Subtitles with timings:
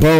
[0.00, 0.19] Boom.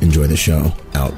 [0.00, 0.72] enjoy the show.
[0.94, 1.16] Out.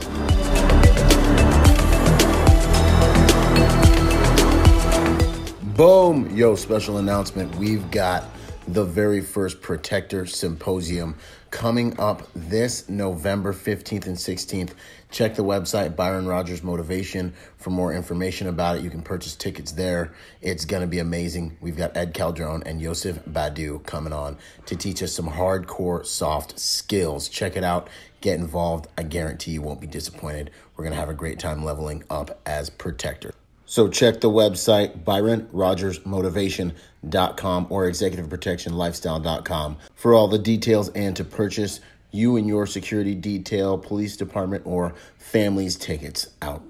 [5.77, 6.37] Boom!
[6.37, 7.55] Yo, special announcement.
[7.57, 8.25] We've got
[8.69, 11.17] the very first Protector Symposium
[11.51, 14.73] coming up this November 15th and 16th.
[15.11, 18.85] Check the website, Byron Rogers Motivation, for more information about it.
[18.85, 20.13] You can purchase tickets there.
[20.41, 21.57] It's going to be amazing.
[21.61, 26.61] We've got Ed Caldron and Yosef Badu coming on to teach us some hardcore soft
[26.61, 27.29] skills.
[27.29, 27.89] Check it out.
[28.21, 28.87] Get involved.
[28.99, 30.51] I guarantee you won't be disappointed.
[30.77, 33.33] We're going to have a great time leveling up as protector.
[33.67, 42.37] So check the website, ByronRogersMotivation.com or ExecutiveProtectionLifestyle.com for all the details and to purchase you
[42.37, 46.65] and your security detail, police department, or family's tickets out.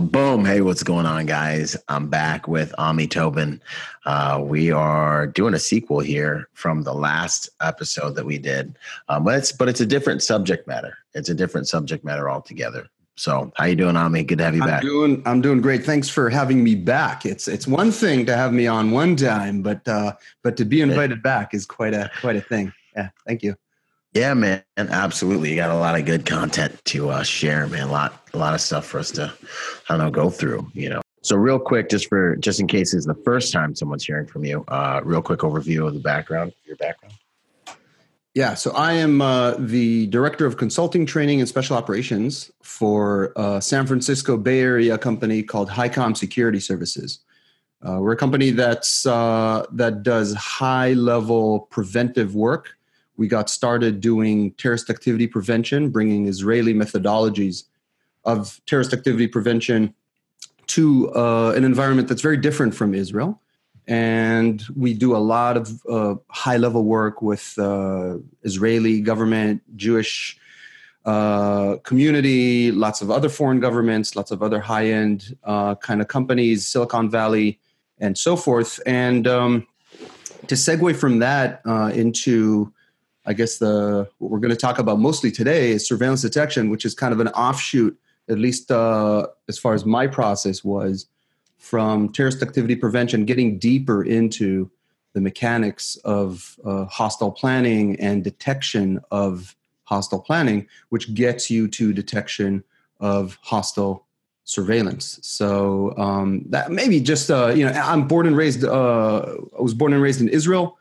[0.00, 0.46] Boom.
[0.46, 1.76] Hey, what's going on, guys?
[1.88, 3.60] I'm back with Ami Toben.
[4.06, 8.78] Uh, we are doing a sequel here from the last episode that we did.
[9.10, 10.96] Um, but it's but it's a different subject matter.
[11.12, 12.88] It's a different subject matter altogether.
[13.16, 14.24] So, how you doing, Ami?
[14.24, 14.80] Good to have you I'm back.
[14.80, 15.84] Doing, I'm doing great.
[15.84, 17.26] Thanks for having me back.
[17.26, 20.80] It's it's one thing to have me on one time, but uh, but to be
[20.80, 22.72] invited back is quite a quite a thing.
[22.96, 23.54] Yeah, thank you.
[24.12, 25.50] Yeah, man, absolutely.
[25.50, 27.88] You got a lot of good content to uh, share, man.
[27.88, 29.32] A lot, a lot of stuff for us to,
[29.88, 30.68] I don't know, go through.
[30.74, 31.00] You know.
[31.22, 34.44] So, real quick, just for just in case it's the first time someone's hearing from
[34.44, 37.14] you, uh, real quick overview of the background, your background.
[38.34, 43.60] Yeah, so I am uh, the director of consulting, training, and special operations for a
[43.60, 47.20] San Francisco Bay Area company called HighCom Security Services.
[47.82, 52.76] Uh, we're a company that's uh, that does high level preventive work.
[53.20, 57.64] We got started doing terrorist activity prevention, bringing Israeli methodologies
[58.24, 59.94] of terrorist activity prevention
[60.68, 63.40] to uh, an environment that's very different from Israel
[63.90, 70.38] and we do a lot of uh, high level work with uh, Israeli government, Jewish
[71.04, 76.06] uh, community, lots of other foreign governments, lots of other high end uh, kind of
[76.06, 77.58] companies, Silicon Valley,
[77.98, 78.78] and so forth.
[78.86, 79.66] And um,
[80.46, 82.72] to segue from that uh, into
[83.30, 86.84] I guess the what we're going to talk about mostly today is surveillance detection, which
[86.84, 87.96] is kind of an offshoot,
[88.28, 91.06] at least uh, as far as my process was,
[91.56, 94.68] from terrorist activity prevention, getting deeper into
[95.12, 99.54] the mechanics of uh, hostile planning and detection of
[99.84, 102.64] hostile planning, which gets you to detection
[102.98, 104.06] of hostile
[104.42, 105.20] surveillance.
[105.22, 108.64] So um, that maybe just uh, you know, I'm born and raised.
[108.64, 110.78] Uh, I was born and raised in Israel.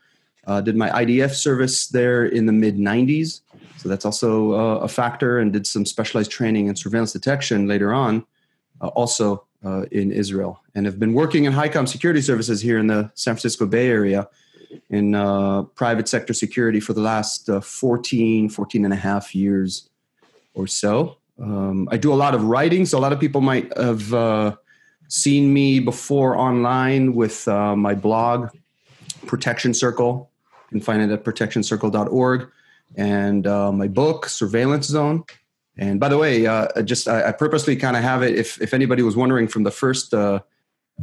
[0.49, 3.41] Uh, did my IDF service there in the mid '90s,
[3.77, 5.37] so that's also uh, a factor.
[5.37, 8.25] And did some specialized training in surveillance detection later on,
[8.81, 12.87] uh, also uh, in Israel and have been working in HighCom security services here in
[12.87, 14.27] the San Francisco Bay Area
[14.89, 19.89] in uh, private sector security for the last uh, 14, 14 and a half years
[20.53, 21.17] or so.
[21.39, 24.55] Um, I do a lot of writing, so a lot of people might have uh,
[25.09, 28.49] seen me before online with my blog,
[29.25, 30.28] Protection Circle.
[30.69, 32.49] You can find it at protectioncircle.org.
[32.95, 35.23] And uh, my book, Surveillance Zone.
[35.77, 38.35] And by the way, uh, just I, I purposely kind of have it.
[38.35, 40.41] If if anybody was wondering from the first uh,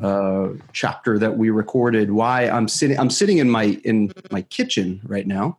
[0.03, 5.01] uh, chapter that we recorded, why I'm sitting I'm sitting in my in my kitchen
[5.05, 5.59] right now,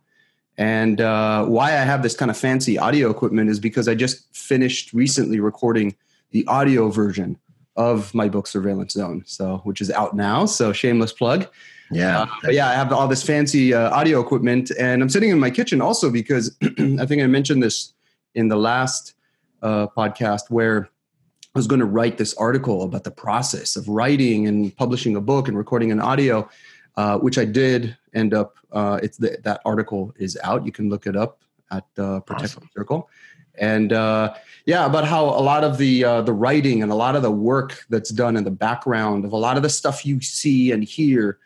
[0.56, 4.32] and uh, why I have this kind of fancy audio equipment is because I just
[4.34, 5.96] finished recently recording
[6.30, 7.38] the audio version
[7.74, 10.46] of my book Surveillance Zone, so which is out now.
[10.46, 11.48] So shameless plug.
[11.90, 12.22] Yeah.
[12.22, 15.38] Uh, but yeah, I have all this fancy uh, audio equipment, and I'm sitting in
[15.38, 17.94] my kitchen also because I think I mentioned this
[18.34, 19.14] in the last
[19.62, 20.88] uh, podcast where
[21.54, 25.20] I was going to write this article about the process of writing and publishing a
[25.20, 26.48] book and recording an audio,
[26.96, 28.56] uh, which I did end up.
[28.70, 30.66] Uh, it's the, that article is out.
[30.66, 32.70] You can look it up at uh, Protection awesome.
[32.76, 33.10] Circle.
[33.58, 34.34] and uh,
[34.66, 37.30] yeah, about how a lot of the uh, the writing and a lot of the
[37.30, 40.84] work that's done in the background of a lot of the stuff you see and
[40.84, 41.38] hear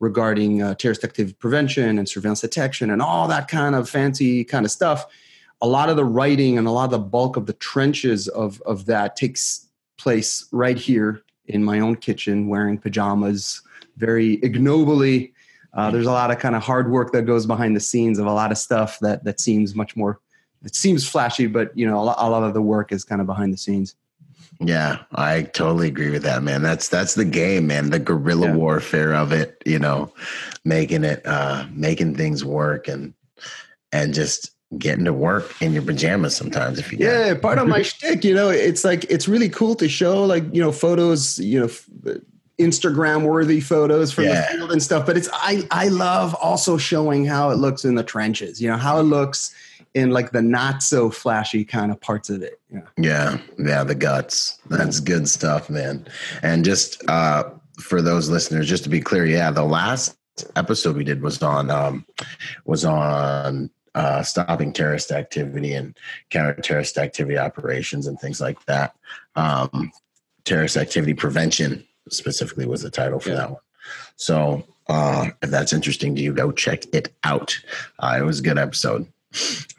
[0.00, 4.64] regarding uh, terrorist activity prevention and surveillance detection and all that kind of fancy kind
[4.64, 5.06] of stuff.
[5.60, 8.62] A lot of the writing and a lot of the bulk of the trenches of
[8.62, 9.66] of that takes
[9.96, 13.62] place right here in my own kitchen, wearing pajamas,
[13.96, 15.32] very ignobly.
[15.74, 18.26] Uh, there's a lot of kind of hard work that goes behind the scenes of
[18.26, 20.20] a lot of stuff that that seems much more
[20.64, 23.20] it seems flashy, but you know, a lot, a lot of the work is kind
[23.20, 23.94] of behind the scenes.
[24.60, 26.62] Yeah, I totally agree with that, man.
[26.62, 27.90] That's that's the game, man.
[27.90, 28.56] The guerrilla yeah.
[28.56, 30.12] warfare of it, you know,
[30.64, 33.14] making it uh making things work and
[33.92, 37.82] and just getting to work in your pajamas sometimes if you Yeah, part of my
[37.82, 41.60] shtick, you know, it's like it's really cool to show like, you know, photos, you
[41.60, 42.18] know,
[42.58, 44.50] Instagram worthy photos from yeah.
[44.50, 47.94] the field and stuff, but it's I I love also showing how it looks in
[47.94, 49.54] the trenches, you know, how it looks
[49.94, 52.60] in like the not so flashy kind of parts of it.
[52.70, 52.80] Yeah.
[52.96, 53.38] Yeah.
[53.58, 53.84] Yeah.
[53.84, 54.58] The guts.
[54.66, 56.06] That's good stuff, man.
[56.42, 57.50] And just uh,
[57.80, 60.16] for those listeners, just to be clear, yeah, the last
[60.56, 62.04] episode we did was on um,
[62.64, 65.96] was on uh, stopping terrorist activity and
[66.30, 68.94] counter terrorist activity operations and things like that.
[69.34, 69.90] Um,
[70.44, 73.36] terrorist activity prevention specifically was the title for yeah.
[73.36, 73.60] that one.
[74.16, 77.58] So uh, if that's interesting to you, go check it out.
[77.98, 79.06] Uh, it was a good episode.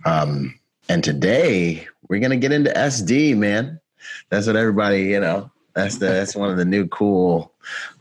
[0.06, 3.80] Um, and today we're gonna get into SD, man.
[4.30, 7.54] That's what everybody, you know, that's the that's one of the new cool,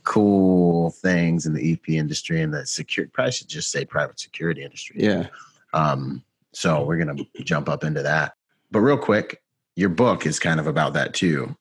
[0.04, 3.10] cool things in the EP industry and the security.
[3.12, 4.96] Probably should just say private security industry.
[4.98, 5.26] Yeah.
[5.72, 6.22] Um.
[6.52, 8.34] So we're gonna jump up into that.
[8.70, 9.42] But real quick,
[9.76, 11.56] your book is kind of about that too.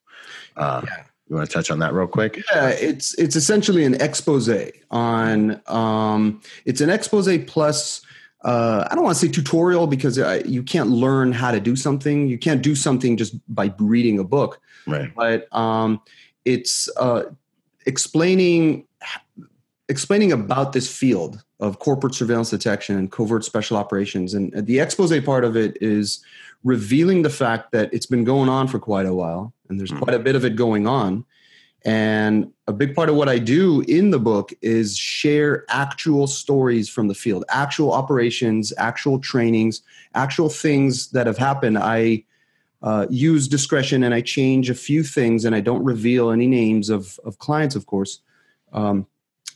[0.56, 1.04] Uh, yeah.
[1.28, 2.42] You want to touch on that real quick?
[2.54, 4.50] Yeah, it's it's essentially an expose
[4.90, 5.60] on.
[5.66, 8.00] Um, it's an expose plus
[8.44, 11.74] uh, I don't want to say tutorial because uh, you can't learn how to do
[11.74, 12.28] something.
[12.28, 14.60] You can't do something just by reading a book.
[14.86, 15.12] Right.
[15.14, 16.00] But um,
[16.44, 17.24] it's uh,
[17.86, 18.86] explaining
[19.88, 24.34] explaining about this field of corporate surveillance detection and covert special operations.
[24.34, 26.22] And the expose part of it is
[26.62, 30.00] revealing the fact that it's been going on for quite a while, and there's mm.
[30.00, 31.24] quite a bit of it going on.
[31.88, 36.86] And a big part of what I do in the book is share actual stories
[36.86, 39.80] from the field, actual operations, actual trainings,
[40.14, 41.78] actual things that have happened.
[41.78, 42.24] I
[42.82, 46.90] uh, use discretion and I change a few things and I don't reveal any names
[46.90, 48.20] of, of clients, of course.
[48.74, 49.06] Um,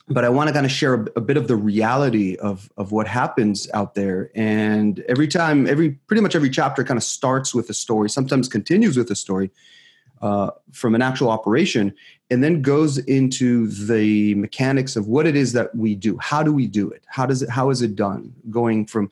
[0.09, 2.93] but I want to kind of share a, a, bit of the reality of, of
[2.93, 4.31] what happens out there.
[4.35, 8.49] And every time, every pretty much every chapter kind of starts with a story, sometimes
[8.49, 9.51] continues with a story
[10.23, 11.93] uh, from an actual operation
[12.33, 16.19] and then goes into the mechanics of what it is that we do.
[16.19, 17.05] How do we do it?
[17.07, 18.35] How does it how is it done?
[18.51, 19.11] Going from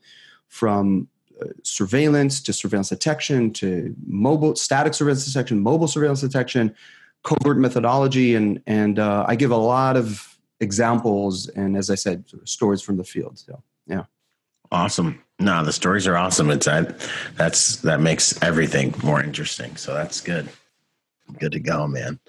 [0.49, 1.08] from
[1.40, 6.75] uh, surveillance to surveillance detection to mobile static surveillance detection mobile surveillance detection
[7.22, 12.25] covert methodology and and uh, i give a lot of examples and as i said
[12.44, 14.05] stories from the field so yeah.
[14.73, 15.20] Awesome.
[15.40, 16.50] No the stories are awesome.
[16.50, 17.00] It's that
[17.37, 20.49] that's that makes everything more interesting so that's good.
[21.38, 22.20] Good to go, man.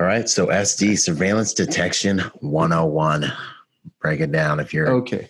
[0.00, 0.26] All right.
[0.30, 3.30] So SD surveillance detection 101.
[4.00, 5.28] Break it down if you're okay.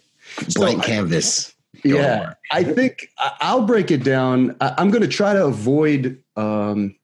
[0.54, 1.54] Blank so, canvas.
[1.82, 2.34] Yeah.
[2.52, 4.56] I think I'll break it down.
[4.60, 6.94] I'm going to try to avoid um,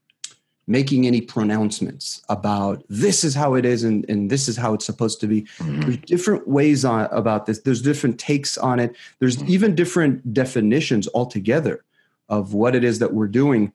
[0.68, 4.87] making any pronouncements about this is how it is and, and this is how it's
[4.87, 5.42] supposed to be.
[5.58, 5.80] Mm-hmm.
[5.80, 7.62] There's different ways on about this.
[7.62, 8.94] There's different takes on it.
[9.18, 9.50] There's mm-hmm.
[9.50, 11.85] even different definitions altogether
[12.28, 13.73] of what it is that we're doing.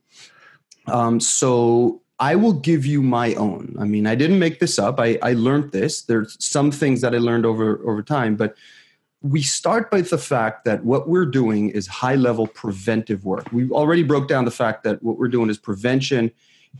[0.87, 3.75] Um, so I will give you my own.
[3.79, 4.99] I mean, I didn't make this up.
[4.99, 6.03] I, I learned this.
[6.03, 8.55] There's some things that I learned over over time, but
[9.23, 13.51] we start by the fact that what we're doing is high level preventive work.
[13.51, 16.31] We already broke down the fact that what we're doing is prevention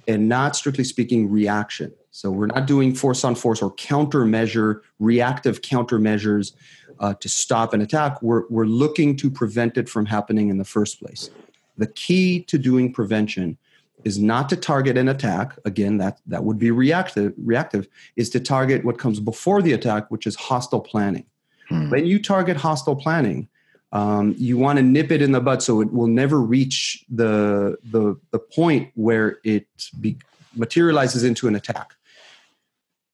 [0.08, 1.92] and not strictly speaking reaction.
[2.12, 6.54] So we're not doing force on force or countermeasure, reactive countermeasures
[7.00, 8.22] uh, to stop an attack.
[8.22, 11.30] We're, we're looking to prevent it from happening in the first place.
[11.78, 13.58] The key to doing prevention
[14.04, 15.58] is not to target an attack.
[15.66, 20.10] Again that that would be reactive reactive is to target what comes before the attack
[20.12, 21.26] which is hostile planning.
[21.70, 21.90] Hmm.
[21.90, 23.48] when you target hostile planning
[23.94, 27.78] um, you want to nip it in the bud so it will never reach the
[27.84, 29.68] the, the point where it
[30.00, 30.18] be,
[30.56, 31.94] materializes into an attack.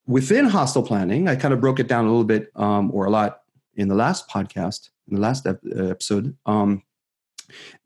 [0.08, 3.10] Within hostile planning i kind of broke it down a little bit um, or a
[3.10, 3.42] lot
[3.76, 6.82] in the last podcast in the last episode um,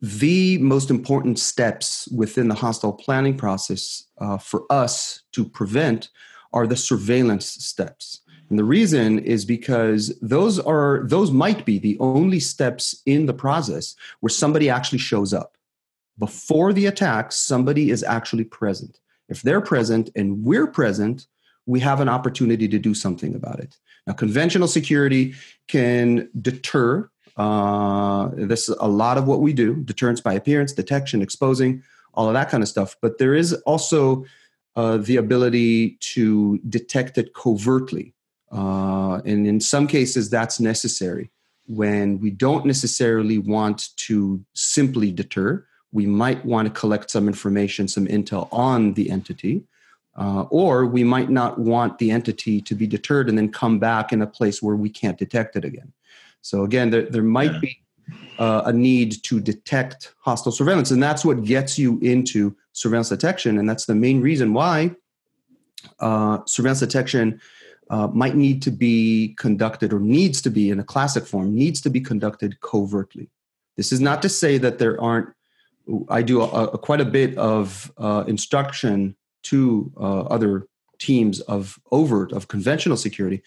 [0.01, 6.09] the most important steps within the hostile planning process uh, for us to prevent
[6.53, 8.21] are the surveillance steps.
[8.49, 13.33] And the reason is because those are those might be the only steps in the
[13.33, 15.57] process where somebody actually shows up.
[16.17, 18.99] before the attack, somebody is actually present.
[19.29, 21.27] If they're present and we're present,
[21.65, 23.77] we have an opportunity to do something about it.
[24.07, 25.35] Now, conventional security
[25.67, 27.09] can deter.
[27.37, 31.83] Uh, this is a lot of what we do deterrence by appearance, detection, exposing,
[32.13, 32.95] all of that kind of stuff.
[33.01, 34.25] But there is also
[34.75, 38.13] uh, the ability to detect it covertly.
[38.51, 41.31] Uh, and in some cases, that's necessary
[41.67, 45.65] when we don't necessarily want to simply deter.
[45.93, 49.63] We might want to collect some information, some intel on the entity.
[50.17, 54.11] Uh, or we might not want the entity to be deterred and then come back
[54.11, 55.93] in a place where we can't detect it again.
[56.41, 57.59] So, again, there, there might yeah.
[57.59, 57.81] be
[58.39, 60.91] uh, a need to detect hostile surveillance.
[60.91, 63.57] And that's what gets you into surveillance detection.
[63.59, 64.95] And that's the main reason why
[65.99, 67.39] uh, surveillance detection
[67.89, 71.81] uh, might need to be conducted or needs to be in a classic form, needs
[71.81, 73.29] to be conducted covertly.
[73.77, 75.29] This is not to say that there aren't,
[76.09, 80.67] I do a, a, quite a bit of uh, instruction to uh, other
[80.99, 83.41] teams of overt, of conventional security,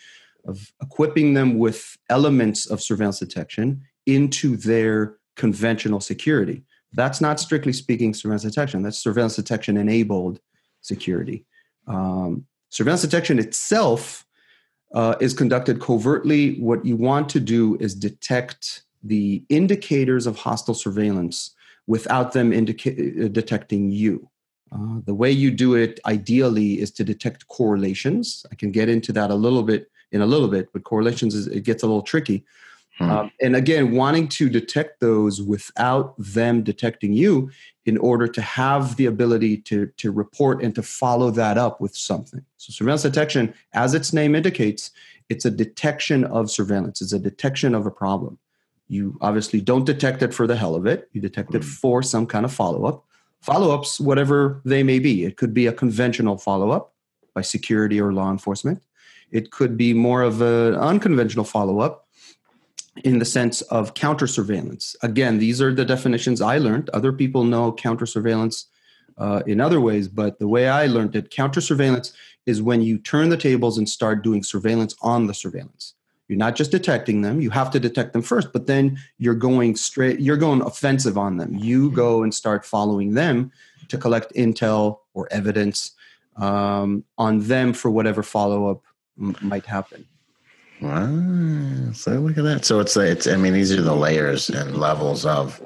[0.46, 6.62] of equipping them with elements of surveillance detection into their conventional security.
[6.92, 8.82] That's not strictly speaking surveillance detection.
[8.82, 10.40] That's surveillance detection enabled
[10.80, 11.44] security.
[11.86, 14.24] Um, surveillance detection itself
[14.94, 16.60] uh, is conducted covertly.
[16.60, 21.54] What you want to do is detect the indicators of hostile surveillance
[21.86, 24.30] without them indica- uh, detecting you.
[24.75, 28.45] Uh, the way you do it ideally is to detect correlations.
[28.50, 31.47] I can get into that a little bit in a little bit, but correlations is,
[31.47, 32.45] it gets a little tricky.
[32.99, 33.11] Hmm.
[33.11, 37.50] Um, and again, wanting to detect those without them detecting you
[37.87, 41.97] in order to have the ability to, to report and to follow that up with
[41.97, 42.45] something.
[42.57, 44.93] So, surveillance detection, as its name indicates,
[45.28, 48.38] it's a detection of surveillance, it's a detection of a problem.
[48.87, 51.69] You obviously don't detect it for the hell of it, you detect it hmm.
[51.69, 53.04] for some kind of follow up.
[53.44, 56.94] Follow ups, whatever they may be, it could be a conventional follow up
[57.34, 58.82] by security or law enforcement.
[59.32, 62.08] It could be more of an unconventional follow up
[63.04, 64.96] in the sense of counter surveillance.
[65.02, 66.88] Again, these are the definitions I learned.
[66.94, 68.68] Other people know counter surveillance
[69.18, 72.14] uh, in other ways, but the way I learned it, counter surveillance
[72.46, 75.92] is when you turn the tables and start doing surveillance on the surveillance.
[76.28, 79.76] You're not just detecting them, you have to detect them first, but then you're going
[79.76, 81.54] straight, you're going offensive on them.
[81.54, 83.52] You go and start following them
[83.88, 85.93] to collect intel or evidence
[86.37, 88.83] um, on them for whatever follow up
[89.21, 90.07] m- might happen.
[90.81, 91.93] Wow.
[91.93, 92.64] So look at that.
[92.64, 95.62] So it's it's I mean these are the layers and levels of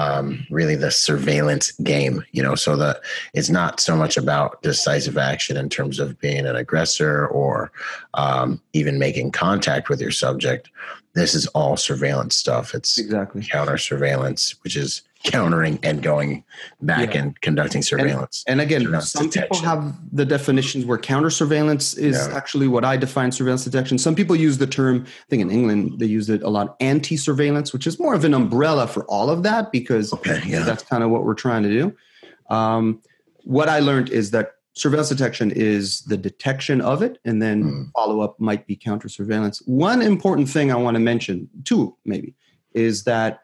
[0.00, 3.00] um, really the surveillance game, you know, so that
[3.34, 7.70] it's not so much about decisive action in terms of being an aggressor or
[8.14, 10.70] um, even making contact with your subject.
[11.14, 12.74] This is all surveillance stuff.
[12.74, 16.44] It's exactly counter surveillance, which is countering and going
[16.80, 17.22] back yeah.
[17.22, 18.42] and conducting surveillance.
[18.46, 19.48] And, and again, surveillance some detection.
[19.48, 22.34] people have the definitions where counter surveillance is yeah.
[22.34, 23.98] actually what I define surveillance detection.
[23.98, 27.16] Some people use the term, I think in England, they use it a lot, anti
[27.16, 30.64] surveillance, which is more of an umbrella for all of that because okay, yeah.
[30.64, 31.96] that's kind of what we're trying to do.
[32.48, 33.02] Um,
[33.44, 37.92] what I learned is that surveillance detection is the detection of it, and then mm.
[37.92, 39.62] follow up might be counter surveillance.
[39.66, 42.34] One important thing I want to mention, two maybe,
[42.72, 43.40] is that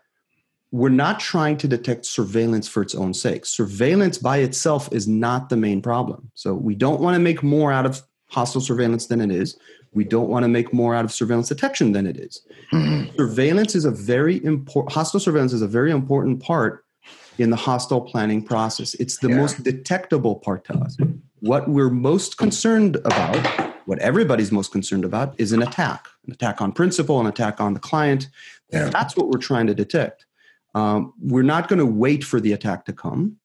[0.73, 3.47] we're not trying to detect surveillance for its own sake.
[3.47, 6.31] Surveillance by itself is not the main problem.
[6.35, 9.57] So we don't want to make more out of hostile surveillance than it is.
[9.95, 12.43] We don't want to make more out of surveillance detection than it is.
[12.73, 13.17] Mm-hmm.
[13.17, 16.85] Surveillance is a very important hostile surveillance is a very important part
[17.39, 18.95] in the hostile planning process.
[18.95, 19.37] It's the yeah.
[19.37, 20.97] most detectable part to us.
[21.41, 23.37] What we're most concerned about,
[23.87, 26.09] what everybody's most concerned about, is an attack.
[26.27, 28.29] An attack on principal, an attack on the client.
[28.71, 28.91] Yeah.
[28.91, 30.26] That's what we're trying to detect.
[30.77, 33.39] Um, we're not going to wait for the attack to come.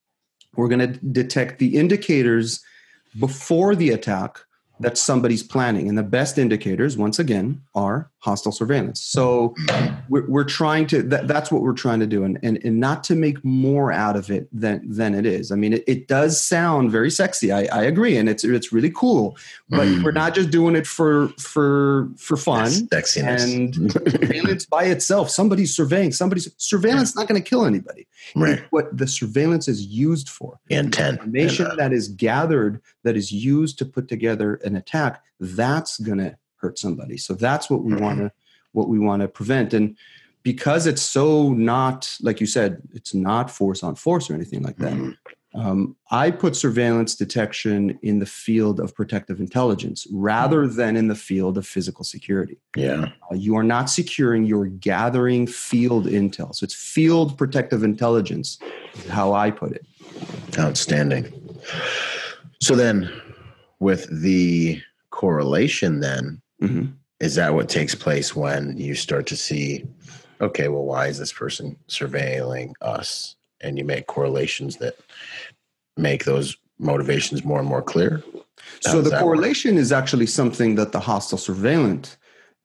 [0.58, 2.62] We're going to detect the indicators
[3.18, 4.40] before the attack
[4.82, 5.88] that somebody's planning.
[5.88, 9.02] And the best indicators, once again, are hostile surveillance.
[9.02, 9.56] So
[10.08, 13.04] we're, we're trying to, that, that's what we're trying to do, and, and, and not
[13.06, 15.52] to make more out of it than, than it is.
[15.52, 17.52] I mean, it, it does sound very sexy.
[17.52, 18.18] I, I agree.
[18.18, 19.38] And it's, it's really cool,
[19.70, 20.04] but mm.
[20.04, 22.70] we're not just doing it for, for, for fun.
[22.70, 23.44] sexiness.
[23.44, 27.22] And surveillance by itself, somebody's surveying, somebody's surveillance yeah.
[27.22, 28.08] not going to kill anybody.
[28.36, 28.64] Right.
[28.70, 30.60] what the surveillance is used for.
[30.70, 31.20] Intent.
[31.20, 36.00] Information and, uh, that is gathered, that is used to put together an attack, that's
[36.00, 37.18] going to hurt somebody.
[37.18, 38.04] So that's what we mm-hmm.
[38.04, 38.32] want to
[38.74, 39.74] what we want to prevent.
[39.74, 39.98] And
[40.44, 44.78] because it's so not like you said, it's not force on force or anything like
[44.78, 44.94] that.
[44.94, 45.12] Mm-hmm.
[45.54, 50.76] Um, I put surveillance detection in the field of protective intelligence rather mm.
[50.78, 52.58] than in the field of physical security.
[52.76, 53.10] Yeah.
[53.30, 56.56] Uh, you are not securing, you're gathering field intel.
[56.56, 58.60] So it's field protective intelligence,
[59.10, 59.86] how I put it.
[60.58, 61.32] Outstanding.
[62.62, 63.12] So then,
[63.80, 66.92] with the correlation, then, mm-hmm.
[67.20, 69.86] is that what takes place when you start to see,
[70.40, 73.36] okay, well, why is this person surveilling us?
[73.64, 74.96] and you make correlations that
[75.98, 78.24] make those motivations more and more clear.
[78.86, 79.82] How so the correlation work?
[79.82, 82.18] is actually something that the hostile surveillant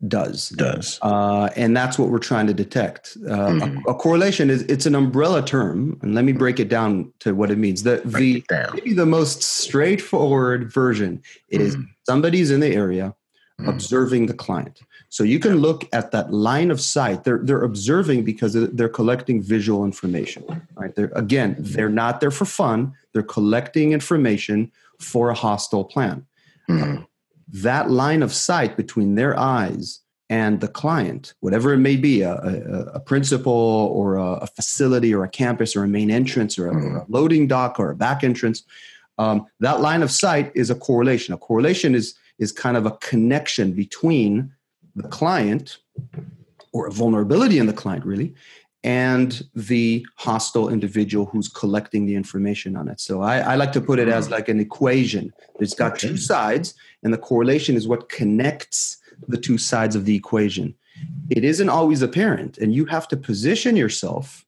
[0.08, 3.78] does does uh, and that's what we're trying to detect uh, mm-hmm.
[3.88, 7.34] a, a, correlation is it's an umbrella term and let me break it down to
[7.34, 11.84] what it means the break the maybe the most straightforward version is mm-hmm.
[12.06, 13.10] somebody's in the area mm-hmm.
[13.60, 17.24] Observing the client so you can look at that line of sight.
[17.24, 20.44] They're they're observing because they're collecting visual information.
[20.74, 20.94] Right?
[20.94, 22.92] They're again, they're not there for fun.
[23.12, 26.26] They're collecting information for a hostile plan.
[26.68, 27.02] Mm-hmm.
[27.62, 32.32] that line of sight between their eyes and the client, whatever it may be, a,
[32.32, 36.66] a, a principal or a, a, facility or a campus or a main entrance or
[36.66, 36.96] a, mm-hmm.
[36.96, 38.64] or a loading dock or a back entrance,
[39.18, 41.32] um, that line of sight is a correlation.
[41.34, 44.52] A correlation is is kind of a connection between
[44.94, 45.78] the client
[46.72, 48.34] or a vulnerability in the client really
[48.86, 53.00] and the hostile individual who's collecting the information on it.
[53.00, 55.32] So I, I like to put it as like an equation.
[55.58, 56.08] It's got okay.
[56.08, 60.72] two sides, and the correlation is what connects the two sides of the equation.
[61.30, 64.44] It isn't always apparent, and you have to position yourself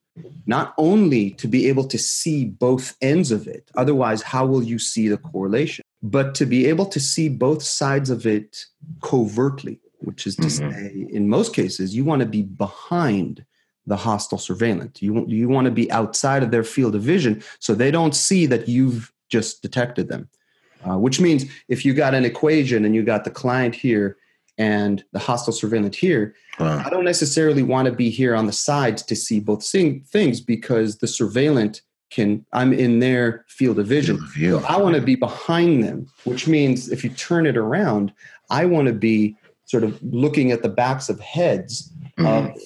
[0.47, 4.78] not only to be able to see both ends of it, otherwise, how will you
[4.78, 5.85] see the correlation?
[6.02, 8.64] But to be able to see both sides of it
[9.02, 10.71] covertly which is to mm-hmm.
[10.71, 13.45] say, in most cases, you want to be behind
[13.87, 15.00] the hostile surveillance.
[15.02, 18.47] You, you want to be outside of their field of vision so they don't see
[18.47, 20.28] that you've just detected them.
[20.88, 24.17] Uh, which means if you got an equation and you got the client here
[24.59, 26.83] and the hostile surveillance here, wow.
[26.85, 30.99] I don't necessarily want to be here on the sides to see both things because
[30.99, 34.18] the surveillant can I'm in their field of vision.
[34.35, 38.12] So I want to be behind them, which means if you turn it around,
[38.51, 42.27] I want to be sort of looking at the backs of heads mm-hmm.
[42.27, 42.57] of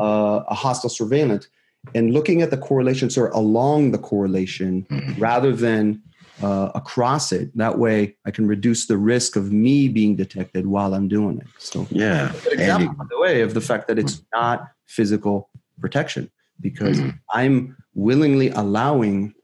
[0.00, 1.46] uh, a hostile surveillant
[1.94, 5.20] and looking at the correlations or along the correlation mm-hmm.
[5.20, 6.02] rather than
[6.42, 7.56] uh, across it.
[7.56, 11.46] That way, I can reduce the risk of me being detected while I'm doing it.
[11.58, 14.40] So, yeah, example, by the way, of the fact that it's mm-hmm.
[14.40, 15.48] not physical
[15.80, 17.10] protection because mm-hmm.
[17.32, 19.34] I'm willingly allowing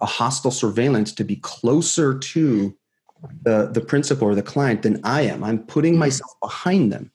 [0.00, 2.76] a hostile surveillance to be closer to
[3.42, 5.44] the the principal or the client than I am.
[5.44, 6.00] I'm putting mm-hmm.
[6.00, 7.10] myself behind them.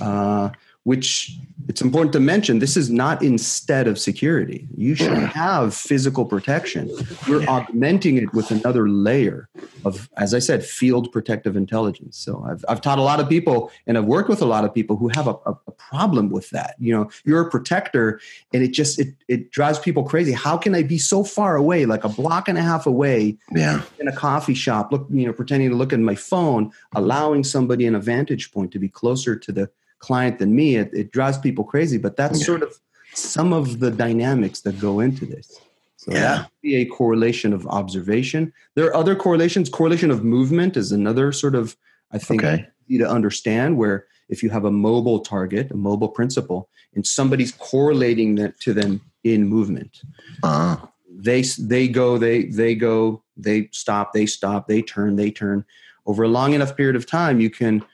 [0.00, 0.50] Uh,
[0.88, 1.36] which
[1.68, 4.66] it's important to mention this is not instead of security.
[4.74, 6.90] You should have physical protection.
[7.28, 9.50] We're augmenting it with another layer
[9.84, 12.16] of, as I said, field protective intelligence.
[12.16, 14.72] So I've, I've taught a lot of people and I've worked with a lot of
[14.72, 16.74] people who have a, a, a problem with that.
[16.78, 18.18] You know, you're a protector
[18.54, 20.32] and it just, it, it drives people crazy.
[20.32, 23.82] How can I be so far away, like a block and a half away yeah.
[24.00, 27.84] in a coffee shop, look, you know, pretending to look at my phone, allowing somebody
[27.84, 31.38] in a vantage point to be closer to the client than me, it, it drives
[31.38, 31.98] people crazy.
[31.98, 32.46] But that's yeah.
[32.46, 32.78] sort of
[33.14, 35.60] some of the dynamics that go into this.
[35.96, 36.20] So yeah.
[36.20, 38.52] that would be a correlation of observation.
[38.74, 39.68] There are other correlations.
[39.68, 41.76] Correlation of movement is another sort of,
[42.12, 42.66] I think, okay.
[42.88, 47.52] easy to understand where if you have a mobile target, a mobile principal, and somebody's
[47.52, 50.02] correlating that to them in movement.
[50.42, 50.86] Uh-huh.
[51.10, 55.64] They they go, they they go, they stop, they stop, they turn, they turn.
[56.06, 57.84] Over a long enough period of time, you can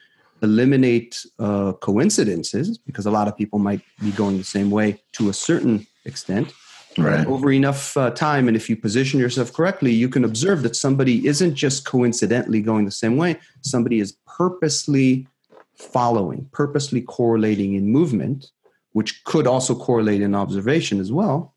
[0.44, 5.28] eliminate uh, coincidences because a lot of people might be going the same way to
[5.28, 6.52] a certain extent.
[6.96, 7.26] Right.
[7.26, 11.26] Over enough uh, time, and if you position yourself correctly, you can observe that somebody
[11.26, 13.36] isn't just coincidentally going the same way.
[13.62, 15.26] Somebody is purposely
[15.74, 18.52] following, purposely correlating in movement,
[18.92, 21.54] which could also correlate in observation as well.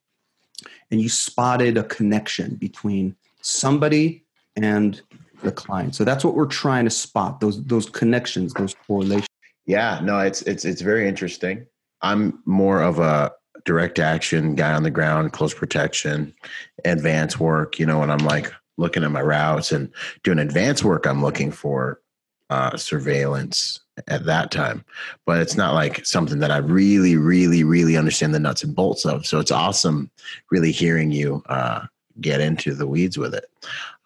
[0.90, 5.00] And you spotted a connection between somebody and
[5.44, 5.96] the client.
[5.96, 9.28] So that's what we're trying to spot those those connections, those correlations.
[9.66, 11.66] Yeah, no, it's it's it's very interesting.
[12.02, 13.32] I'm more of a
[13.66, 16.34] direct action guy on the ground, close protection,
[16.86, 17.80] advanced work.
[17.80, 19.92] You know, when I'm like looking at my routes and
[20.24, 22.00] doing advanced work, I'm looking for
[22.50, 24.86] uh, surveillance at that time.
[25.26, 29.06] But it's not like something that I really, really, really understand the nuts and bolts
[29.06, 29.26] of.
[29.26, 30.10] So it's awesome,
[30.52, 31.86] really hearing you uh,
[32.22, 33.46] get into the weeds with it.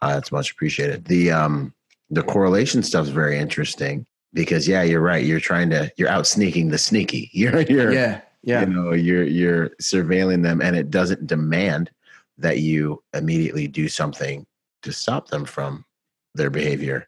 [0.01, 1.05] Uh, that's much appreciated.
[1.05, 1.73] The um
[2.09, 5.25] the correlation stuff is very interesting because yeah, you're right.
[5.25, 7.29] You're trying to you're out sneaking the sneaky.
[7.33, 8.61] You're you're yeah yeah.
[8.61, 11.91] You know you're you're surveilling them, and it doesn't demand
[12.37, 14.45] that you immediately do something
[14.81, 15.85] to stop them from
[16.33, 17.07] their behavior.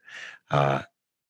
[0.52, 0.84] Uh,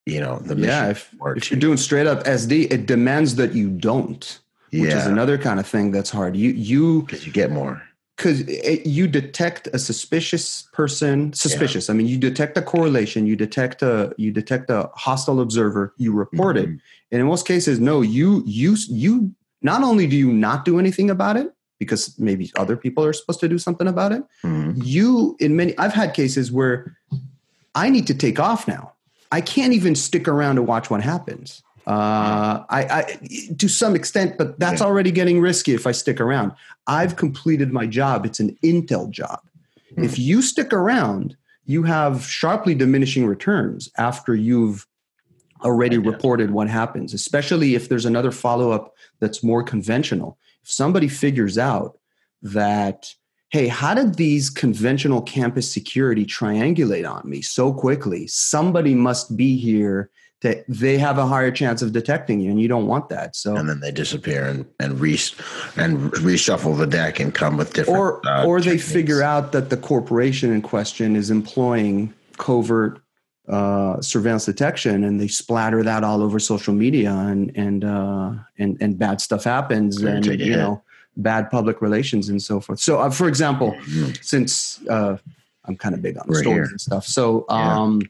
[0.05, 3.69] you know, the yeah, if, if you're doing straight up SD, it demands that you
[3.69, 4.39] don't,
[4.71, 4.97] which yeah.
[4.97, 6.35] is another kind of thing that's hard.
[6.35, 7.81] You you because you get more
[8.23, 11.93] because you detect a suspicious person suspicious yeah.
[11.93, 16.13] i mean you detect a correlation you detect a you detect a hostile observer you
[16.13, 16.75] report mm-hmm.
[16.75, 16.79] it
[17.11, 19.31] and in most cases no you you you
[19.61, 23.41] not only do you not do anything about it because maybe other people are supposed
[23.41, 24.71] to do something about it mm-hmm.
[24.81, 26.95] you in many i've had cases where
[27.75, 28.93] i need to take off now
[29.33, 33.19] i can't even stick around to watch what happens uh, I, I,
[33.57, 34.87] to some extent, but that's yeah.
[34.87, 36.53] already getting risky if I stick around.
[36.87, 38.25] I've completed my job.
[38.25, 39.41] It's an Intel job.
[39.95, 40.05] Mm.
[40.05, 44.87] If you stick around, you have sharply diminishing returns after you've
[45.63, 50.37] already reported what happens, especially if there's another follow up that's more conventional.
[50.63, 51.97] If somebody figures out
[52.41, 53.13] that,
[53.49, 58.27] hey, how did these conventional campus security triangulate on me so quickly?
[58.27, 60.09] Somebody must be here
[60.43, 63.55] that they have a higher chance of detecting you and you don't want that so
[63.55, 65.17] and then they disappear and and re
[65.77, 69.69] and reshuffle the deck and come with different or uh, or they figure out that
[69.69, 72.99] the corporation in question is employing covert
[73.49, 78.77] uh, surveillance detection and they splatter that all over social media and and uh, and
[78.81, 80.57] and bad stuff happens and you hit.
[80.57, 80.81] know
[81.17, 84.11] bad public relations and so forth so uh, for example mm-hmm.
[84.21, 85.15] since uh,
[85.65, 86.63] i'm kind of big on stories here.
[86.63, 88.07] and stuff so um, yeah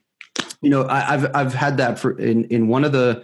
[0.64, 3.24] you know, I, have I've had that for in in one of the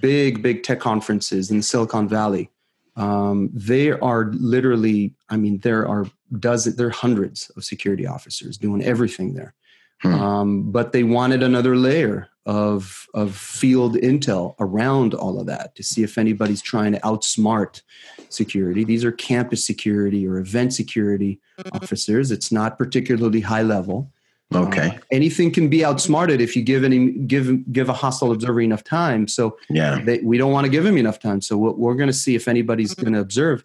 [0.00, 2.50] big big tech conferences in Silicon Valley.
[2.96, 6.06] Um, they are literally, I mean, there are
[6.38, 9.54] dozens, there are hundreds of security officers doing everything there.
[10.02, 10.14] Hmm.
[10.14, 15.82] Um, but they wanted another layer of of field intel around all of that to
[15.82, 17.80] see if anybody's trying to outsmart
[18.28, 18.84] security.
[18.84, 21.40] These are campus security or event security
[21.72, 22.30] officers.
[22.30, 24.12] It's not particularly high level.
[24.54, 24.88] Okay.
[24.88, 28.84] Uh, anything can be outsmarted if you give any give give a hostile observer enough
[28.84, 29.26] time.
[29.28, 31.40] So yeah, they, we don't want to give him enough time.
[31.40, 33.64] So we're, we're going to see if anybody's going to observe.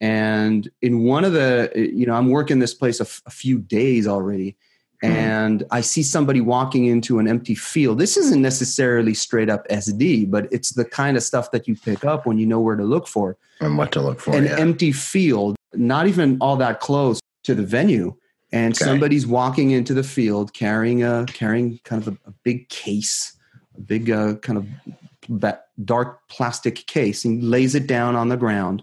[0.00, 3.58] And in one of the, you know, I'm working this place a, f- a few
[3.58, 4.56] days already,
[5.02, 5.12] mm-hmm.
[5.12, 7.98] and I see somebody walking into an empty field.
[7.98, 12.04] This isn't necessarily straight up SD, but it's the kind of stuff that you pick
[12.04, 14.36] up when you know where to look for and what to look for.
[14.36, 14.56] An yeah.
[14.56, 18.14] empty field, not even all that close to the venue
[18.52, 18.84] and okay.
[18.84, 23.36] somebody's walking into the field carrying a carrying kind of a, a big case,
[23.76, 28.82] a big uh, kind of dark plastic case, and lays it down on the ground.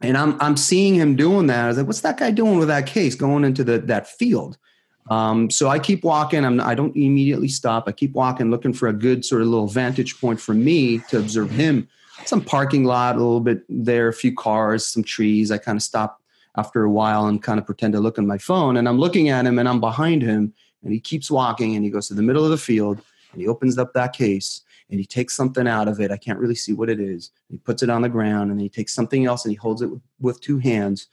[0.00, 1.64] And I'm I'm seeing him doing that.
[1.64, 4.56] I was like, "What's that guy doing with that case going into the that field?"
[5.10, 6.44] Um, so I keep walking.
[6.44, 7.88] I'm, I don't immediately stop.
[7.88, 11.18] I keep walking, looking for a good sort of little vantage point for me to
[11.18, 11.88] observe him.
[12.26, 15.50] Some parking lot, a little bit there, a few cars, some trees.
[15.50, 16.19] I kind of stop
[16.56, 18.76] after a while and kind of pretend to look at my phone.
[18.76, 21.90] And I'm looking at him and I'm behind him and he keeps walking and he
[21.90, 23.00] goes to the middle of the field
[23.32, 26.10] and he opens up that case and he takes something out of it.
[26.10, 27.30] I can't really see what it is.
[27.48, 29.90] He puts it on the ground and he takes something else and he holds it
[30.20, 31.06] with, two hands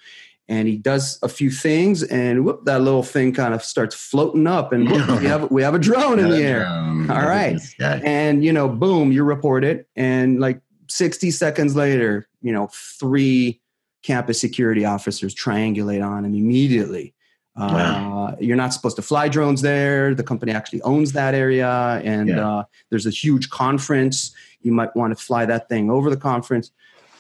[0.50, 4.48] and he does a few things and whoop that little thing kind of starts floating
[4.48, 6.66] up and whoop, we have we have a drone in the air
[7.10, 7.60] all right
[8.06, 13.60] and you know boom you report it and like 60 seconds later you know three
[14.08, 17.14] campus security officers triangulate on him immediately.
[17.58, 20.16] Uh, You're not supposed to fly drones there.
[20.16, 22.50] The company actually owns that area, and yeah.
[22.50, 24.32] uh, there's a huge conference.
[24.62, 26.72] You might want to fly that thing over the conference.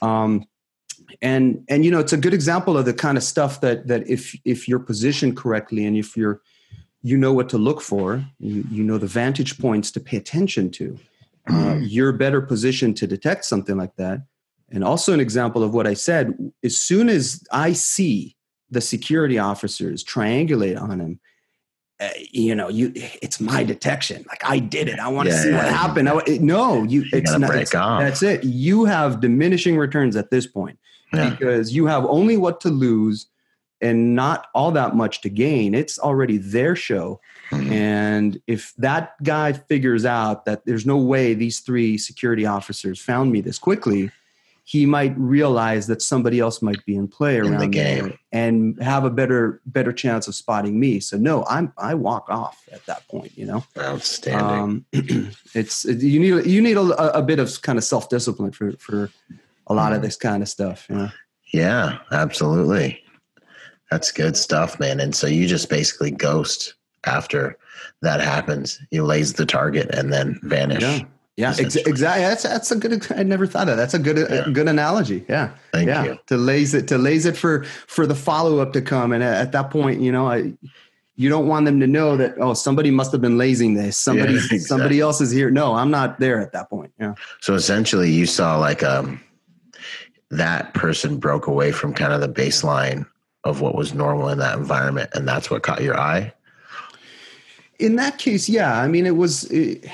[0.01, 0.45] Um,
[1.21, 4.07] and and you know it's a good example of the kind of stuff that that
[4.07, 6.41] if if you're positioned correctly and if you're
[7.01, 10.69] you know what to look for you, you know the vantage points to pay attention
[10.69, 10.99] to
[11.49, 11.85] uh, mm.
[11.87, 14.19] you're better positioned to detect something like that
[14.69, 18.35] and also, an example of what I said as soon as I see
[18.69, 21.19] the security officers triangulate on him,
[21.99, 24.25] uh, you know, you it's my detection.
[24.27, 24.99] Like I did it.
[24.99, 26.09] I want to yeah, see yeah, what happened.
[26.09, 27.55] I, it, no, you, you it's not.
[27.55, 28.43] It's, that's it.
[28.43, 30.77] You have diminishing returns at this point
[31.13, 31.29] yeah.
[31.29, 33.27] because you have only what to lose
[33.79, 35.73] and not all that much to gain.
[35.73, 37.21] It's already their show.
[37.51, 37.71] Mm-hmm.
[37.71, 43.31] And if that guy figures out that there's no way these three security officers found
[43.31, 44.11] me this quickly,
[44.67, 48.77] he might realize that somebody else might be in play around in the game and
[48.83, 50.99] have a better better chance of spotting me.
[50.99, 53.31] So no, I'm I walk off at that point.
[53.37, 54.45] You know, outstanding.
[54.45, 54.85] Um,
[55.53, 59.09] it's you need you need a, a bit of kind of self discipline for for
[59.67, 59.95] a lot mm.
[59.95, 60.85] of this kind of stuff.
[60.89, 61.09] You know?
[61.53, 63.01] Yeah, absolutely.
[63.89, 64.99] That's good stuff, man.
[64.99, 66.73] And so you just basically ghost
[67.05, 67.57] after
[68.01, 68.81] that happens.
[68.91, 70.81] You laze the target and then vanish.
[70.81, 71.05] Yeah.
[71.37, 72.23] Yeah, ex- exactly.
[72.23, 73.05] That's that's a good.
[73.11, 73.77] I never thought of.
[73.77, 73.83] That.
[73.83, 74.47] That's a good yeah.
[74.47, 75.23] a good analogy.
[75.29, 76.03] Yeah, Thank yeah.
[76.03, 76.19] You.
[76.27, 79.35] To laze it to laze it for for the follow up to come, and at,
[79.35, 80.53] at, that point, you know, I
[81.15, 83.97] you don't want them to know that oh somebody must have been lazing this.
[83.97, 84.59] Somebody yeah, exactly.
[84.59, 85.51] somebody else is here.
[85.51, 86.91] No, I'm not there at that point.
[86.99, 87.13] Yeah.
[87.41, 89.21] So essentially, you saw like um
[90.31, 93.05] that person broke away from kind of the baseline
[93.43, 96.33] of what was normal in that environment, and that's what caught your eye.
[97.77, 98.81] In that case, yeah.
[98.81, 99.43] I mean, it was.
[99.51, 99.87] It,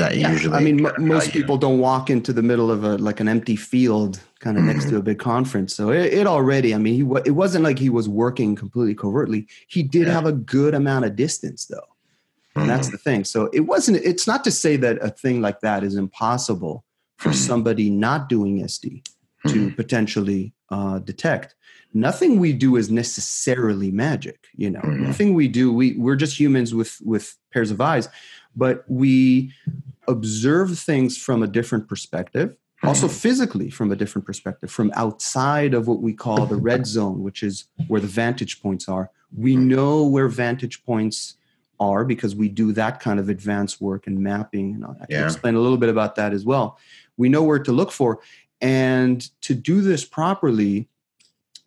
[0.00, 0.32] that yeah.
[0.32, 0.56] usually.
[0.56, 3.56] I mean, m- most people don't walk into the middle of a like an empty
[3.56, 4.72] field, kind of mm-hmm.
[4.72, 5.74] next to a big conference.
[5.74, 6.74] So it, it already.
[6.74, 9.46] I mean, he it wasn't like he was working completely covertly.
[9.68, 10.14] He did yeah.
[10.14, 11.76] have a good amount of distance, though,
[12.54, 12.68] and mm-hmm.
[12.68, 13.24] that's the thing.
[13.24, 13.98] So it wasn't.
[13.98, 16.84] It's not to say that a thing like that is impossible
[17.16, 17.36] for mm-hmm.
[17.36, 19.04] somebody not doing SD
[19.46, 19.74] to mm-hmm.
[19.74, 21.54] potentially uh, detect.
[21.92, 24.46] Nothing we do is necessarily magic.
[24.54, 25.04] You know, mm-hmm.
[25.04, 25.72] nothing we do.
[25.72, 28.08] We we're just humans with with pairs of eyes
[28.56, 29.52] but we
[30.08, 33.12] observe things from a different perspective also hmm.
[33.12, 37.42] physically from a different perspective from outside of what we call the red zone which
[37.42, 39.68] is where the vantage points are we hmm.
[39.68, 41.36] know where vantage points
[41.78, 45.24] are because we do that kind of advanced work and mapping and i can yeah.
[45.24, 46.78] explain a little bit about that as well
[47.16, 48.20] we know where to look for
[48.60, 50.88] and to do this properly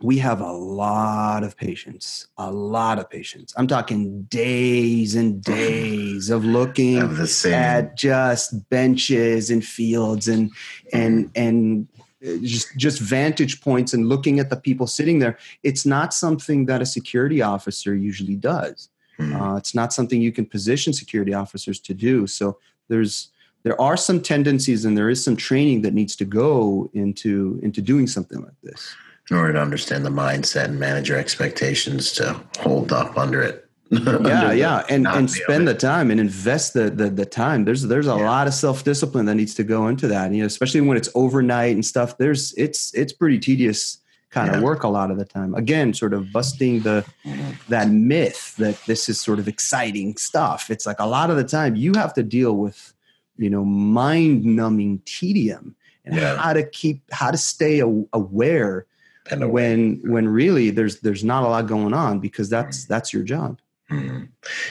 [0.04, 3.54] we have a lot of patience, a lot of patience.
[3.56, 7.00] I'm talking days and days of looking
[7.46, 10.52] at just benches and fields and
[10.92, 11.88] and and
[12.22, 15.38] uh, just just vantage points and looking at the people sitting there.
[15.64, 18.90] It's not something that a security officer usually does.
[19.18, 19.42] Mm-hmm.
[19.42, 22.28] Uh, it's not something you can position security officers to do.
[22.28, 22.58] So
[22.90, 23.30] there's
[23.64, 27.82] there are some tendencies and there is some training that needs to go into into
[27.82, 28.94] doing something like this
[29.30, 33.60] in order to understand the mindset and manage your expectations to hold up under it.
[33.92, 37.66] yeah, yeah, and and spend the time and invest the the, the time.
[37.66, 38.28] There's there's a yeah.
[38.28, 40.32] lot of self discipline that needs to go into that.
[40.32, 42.18] You know, especially when it's overnight and stuff.
[42.18, 44.00] There's it's it's pretty tedious
[44.32, 44.58] kind yeah.
[44.58, 45.54] of work a lot of the time.
[45.54, 47.52] Again, sort of busting the mm-hmm.
[47.70, 50.72] that myth that this is sort of exciting stuff.
[50.72, 52.94] It's like a lot of the time you have to deal with
[53.38, 56.38] you know mind numbing tedium and yeah.
[56.38, 58.86] how to keep how to stay aware and
[59.32, 62.94] when when really there's there's not a lot going on because that's mm-hmm.
[62.94, 63.60] that's your job
[63.90, 64.26] mm-hmm.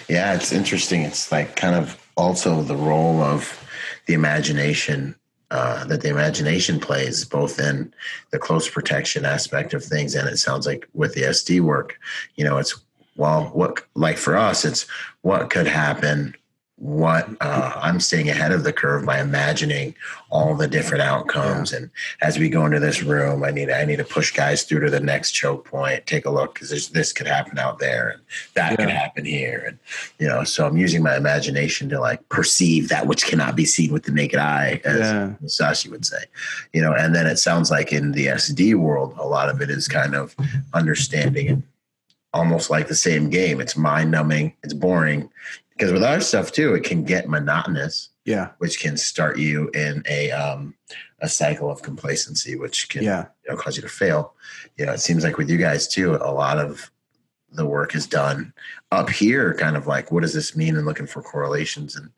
[0.08, 3.58] yeah it's interesting it's like kind of also the role of
[4.06, 5.14] the imagination
[5.50, 7.92] uh, that the imagination plays both in
[8.30, 11.98] the close protection aspect of things and it sounds like with the sd work
[12.36, 12.78] you know it's
[13.16, 14.86] well what like for us it's
[15.22, 16.34] what could happen
[16.82, 19.94] what uh, I'm staying ahead of the curve by imagining
[20.30, 21.70] all the different outcomes.
[21.70, 21.78] Yeah.
[21.78, 21.90] And
[22.22, 24.90] as we go into this room, I need I need to push guys through to
[24.90, 26.04] the next choke point.
[26.06, 28.22] Take a look because this could happen out there, and
[28.54, 28.76] that yeah.
[28.76, 29.78] could happen here, and
[30.18, 30.42] you know.
[30.42, 34.12] So I'm using my imagination to like perceive that which cannot be seen with the
[34.12, 35.34] naked eye, as yeah.
[35.44, 36.24] Sashi would say.
[36.72, 39.70] You know, and then it sounds like in the SD world, a lot of it
[39.70, 40.34] is kind of
[40.74, 41.62] understanding and
[42.34, 43.60] almost like the same game.
[43.60, 44.54] It's mind numbing.
[44.64, 45.30] It's boring
[45.82, 48.10] because with our stuff too, it can get monotonous.
[48.24, 50.76] Yeah, which can start you in a um,
[51.20, 53.26] a cycle of complacency, which can yeah.
[53.44, 54.34] you know, cause you to fail.
[54.76, 56.92] You know, it seems like with you guys too, a lot of
[57.50, 58.52] the work is done
[58.92, 62.10] up here, kind of like what does this mean, and looking for correlations and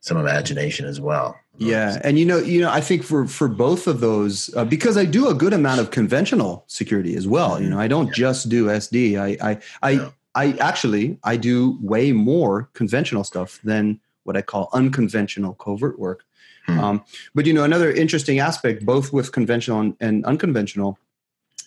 [0.00, 1.38] some imagination as well.
[1.58, 4.96] Yeah, and you know, you know, I think for for both of those, uh, because
[4.96, 7.52] I do a good amount of conventional security as well.
[7.52, 7.62] Mm-hmm.
[7.62, 8.14] You know, I don't yeah.
[8.14, 9.16] just do SD.
[9.16, 10.12] I I I.
[10.34, 16.24] I actually I do way more conventional stuff than what I call unconventional covert work.
[16.66, 16.78] Hmm.
[16.78, 20.98] Um, but you know, another interesting aspect, both with conventional and, and unconventional,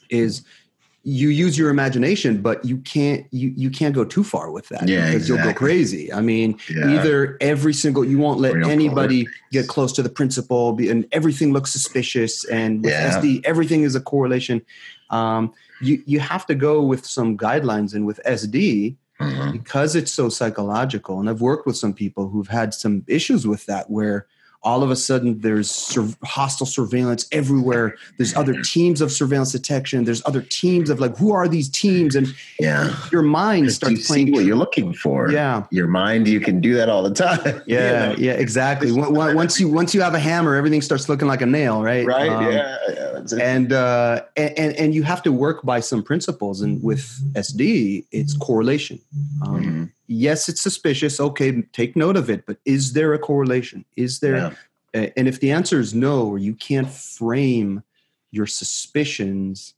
[0.10, 0.44] is
[1.08, 4.88] you use your imagination, but you can't you you can't go too far with that
[4.88, 5.44] yeah, because exactly.
[5.44, 6.12] you'll go crazy.
[6.12, 6.96] I mean, yeah.
[6.96, 11.54] either every single you won't let Real anybody get close to the principal, and everything
[11.54, 12.44] looks suspicious.
[12.46, 13.20] And with yeah.
[13.20, 14.66] SD, everything is a correlation.
[15.12, 18.98] Um, you you have to go with some guidelines, and with SD.
[19.20, 19.52] Mm-hmm.
[19.54, 23.66] Because it's so psychological, and I've worked with some people who've had some issues with
[23.66, 24.28] that, where
[24.66, 27.96] all of a sudden there's sur- hostile surveillance everywhere.
[28.18, 30.04] There's other teams of surveillance detection.
[30.04, 32.16] There's other teams of like who are these teams?
[32.16, 32.28] And
[32.60, 32.94] yeah.
[33.12, 35.32] your mind starts you playing what you're looking for.
[35.32, 35.66] Yeah.
[35.70, 37.36] Your mind you can do that all the time.
[37.68, 38.16] Yeah you know?
[38.18, 41.82] yeah exactly once you once you have a hammer everything starts looking like a nail
[41.82, 42.06] right?
[42.06, 46.62] Right um, yeah, yeah and uh and and you have to work by some principles
[46.62, 49.00] and with sd it's correlation.
[49.46, 51.20] Um, mm-hmm yes, it's suspicious.
[51.20, 52.46] Okay, take note of it.
[52.46, 53.86] But is there a correlation?
[53.96, 54.36] Is there?
[54.94, 55.10] Yeah.
[55.18, 57.84] And if the answer is no, or you can't frame
[58.32, 59.74] your suspicions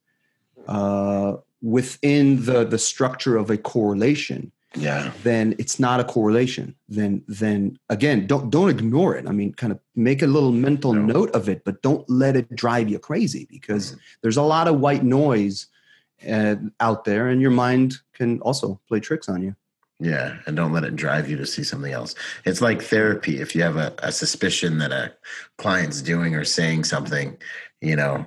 [0.68, 7.24] uh, within the the structure of a correlation, yeah then it's not a correlation then
[7.28, 11.02] then again don't don't ignore it i mean kind of make a little mental no.
[11.02, 14.00] note of it but don't let it drive you crazy because mm-hmm.
[14.22, 15.68] there's a lot of white noise
[16.30, 19.56] uh, out there and your mind can also play tricks on you
[20.00, 22.14] yeah and don't let it drive you to see something else
[22.46, 25.12] it's like therapy if you have a, a suspicion that a
[25.58, 27.36] client's doing or saying something
[27.82, 28.26] you know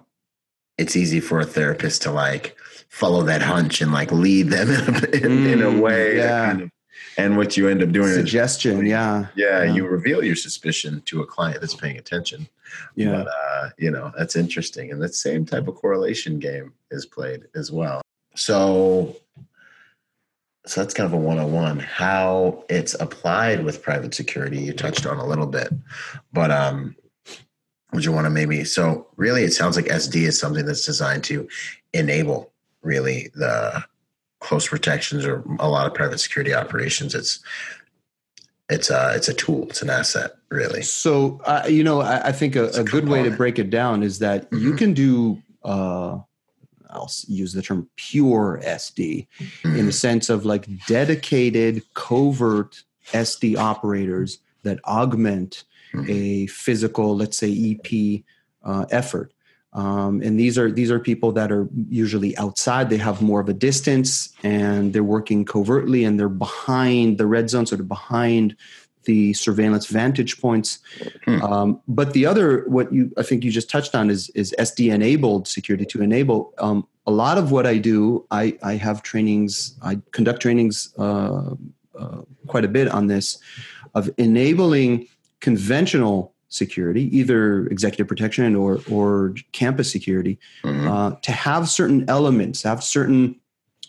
[0.78, 2.56] it's easy for a therapist to like
[2.88, 6.16] follow that hunch and like lead them in a, mm, in a mm, way.
[6.16, 6.46] Yeah.
[6.46, 6.70] Kind of,
[7.16, 9.26] and what you end up doing suggestion, is, yeah.
[9.34, 9.62] yeah.
[9.62, 9.74] yeah.
[9.74, 12.48] you reveal your suspicion to a client that's paying attention.
[12.94, 17.04] Yeah, but, uh, you know that's interesting, and that same type of correlation game is
[17.04, 18.00] played as well.
[18.36, 19.16] So,
[20.70, 21.80] so that's kind of a one-on-one.
[21.80, 25.72] How it's applied with private security, you touched on a little bit,
[26.32, 26.94] but um,
[27.92, 28.62] would you want to maybe?
[28.62, 31.48] So, really, it sounds like SD is something that's designed to
[31.92, 32.52] enable
[32.82, 33.82] really the
[34.38, 37.16] close protections or a lot of private security operations.
[37.16, 37.40] It's
[38.68, 39.64] it's a it's a tool.
[39.70, 40.82] It's an asset, really.
[40.82, 43.70] So uh, you know, I, I think a, a, a good way to break it
[43.70, 44.64] down is that mm-hmm.
[44.64, 45.42] you can do.
[45.64, 46.20] Uh,
[46.92, 49.68] I'll use the term pure SD mm-hmm.
[49.68, 49.90] in the mm-hmm.
[49.90, 56.10] sense of like dedicated covert SD operators that augment mm-hmm.
[56.10, 58.22] a physical, let's say EP
[58.64, 59.32] uh, effort.
[59.72, 62.90] Um, and these are these are people that are usually outside.
[62.90, 67.50] They have more of a distance, and they're working covertly, and they're behind the red
[67.50, 68.56] zone, sort of behind
[69.04, 70.78] the surveillance vantage points.
[71.24, 71.42] Hmm.
[71.42, 74.92] Um, but the other, what you I think you just touched on is is SD
[74.92, 76.52] enabled security to enable.
[76.58, 81.54] Um, a lot of what I do, I I have trainings, I conduct trainings uh,
[81.98, 83.38] uh, quite a bit on this,
[83.94, 85.08] of enabling
[85.40, 90.88] conventional security, either executive protection or or campus security, mm-hmm.
[90.88, 93.40] uh, to have certain elements, have certain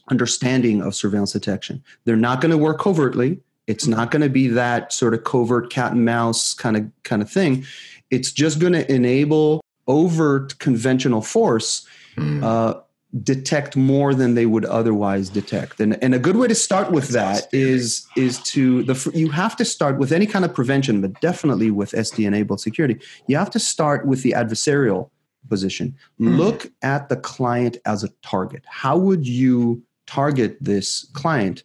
[0.10, 1.84] understanding of surveillance detection.
[2.06, 3.40] They're not going to work covertly.
[3.72, 7.22] It's not going to be that sort of covert cat and mouse kind of kind
[7.22, 7.66] of thing.
[8.10, 12.44] It's just going to enable overt conventional force mm.
[12.44, 12.80] uh,
[13.24, 17.10] detect more than they would otherwise detect and, and a good way to start with
[17.10, 21.20] that is is to the you have to start with any kind of prevention but
[21.20, 25.10] definitely with sd enabled security you have to start with the adversarial
[25.50, 26.38] position mm.
[26.38, 31.64] look at the client as a target how would you target this client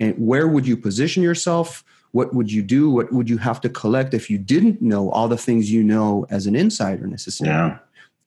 [0.00, 3.68] and where would you position yourself what would you do what would you have to
[3.68, 7.78] collect if you didn't know all the things you know as an insider necessarily yeah.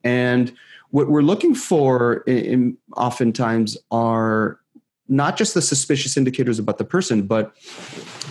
[0.03, 0.53] and
[0.91, 4.59] what we're looking for in, in, oftentimes are
[5.09, 7.57] not just the suspicious indicators about the person, but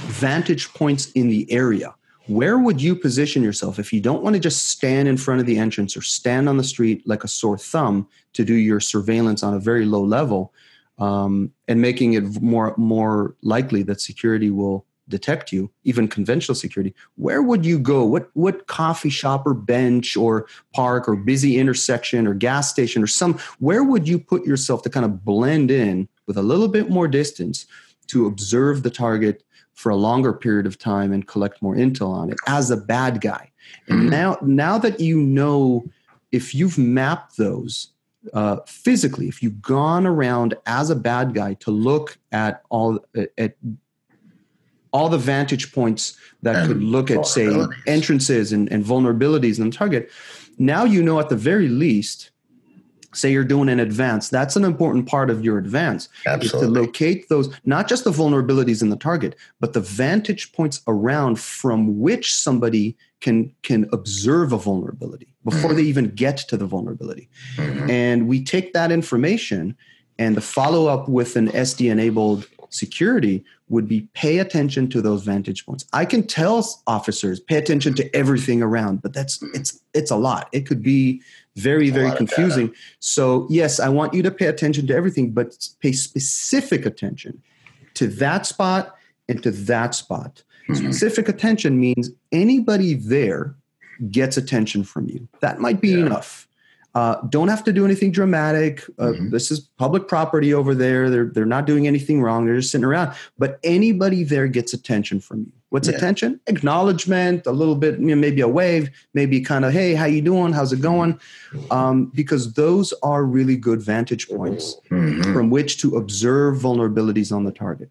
[0.06, 1.94] vantage points in the area.
[2.28, 5.46] Where would you position yourself if you don't want to just stand in front of
[5.46, 9.42] the entrance or stand on the street like a sore thumb to do your surveillance
[9.42, 10.52] on a very low level,
[10.98, 16.94] um, and making it more more likely that security will detect you, even conventional security,
[17.16, 18.04] where would you go?
[18.04, 23.06] What what coffee shop or bench or park or busy intersection or gas station or
[23.06, 26.90] some where would you put yourself to kind of blend in with a little bit
[26.90, 27.66] more distance
[28.08, 29.42] to observe the target
[29.74, 33.20] for a longer period of time and collect more intel on it as a bad
[33.20, 33.50] guy?
[33.88, 34.10] And mm-hmm.
[34.10, 35.84] now now that you know
[36.32, 37.88] if you've mapped those
[38.32, 42.98] uh, physically, if you've gone around as a bad guy to look at all
[43.36, 43.56] at
[44.92, 47.48] all the vantage points that and could look at, say,
[47.86, 50.10] entrances and, and vulnerabilities in the target.
[50.58, 52.30] Now you know at the very least,
[53.14, 56.08] say you're doing an advance, that's an important part of your advance.
[56.26, 56.66] Absolutely.
[56.66, 61.38] to locate those, not just the vulnerabilities in the target, but the vantage points around
[61.38, 65.76] from which somebody can can observe a vulnerability before mm-hmm.
[65.76, 67.28] they even get to the vulnerability.
[67.56, 67.90] Mm-hmm.
[67.90, 69.76] And we take that information
[70.18, 75.22] and the follow up with an SD enabled security would be pay attention to those
[75.22, 75.84] vantage points.
[75.92, 80.48] I can tell officers pay attention to everything around, but that's it's it's a lot.
[80.52, 81.22] It could be
[81.56, 82.74] very very confusing.
[83.00, 87.42] So yes, I want you to pay attention to everything, but pay specific attention
[87.94, 88.96] to that spot
[89.28, 90.42] and to that spot.
[90.68, 90.74] Mm-hmm.
[90.74, 93.54] Specific attention means anybody there
[94.10, 95.28] gets attention from you.
[95.40, 96.06] That might be yeah.
[96.06, 96.48] enough.
[96.94, 98.82] Uh, don't have to do anything dramatic.
[98.98, 99.30] Uh, mm-hmm.
[99.30, 101.10] This is public property over there.
[101.10, 102.46] They're they're not doing anything wrong.
[102.46, 103.14] They're just sitting around.
[103.38, 105.52] But anybody there gets attention from you.
[105.68, 105.96] What's yeah.
[105.96, 106.40] attention?
[106.46, 110.22] Acknowledgement, a little bit, you know, maybe a wave, maybe kind of, hey, how you
[110.22, 110.52] doing?
[110.52, 111.20] How's it going?
[111.70, 115.32] Um, because those are really good vantage points mm-hmm.
[115.34, 117.90] from which to observe vulnerabilities on the target.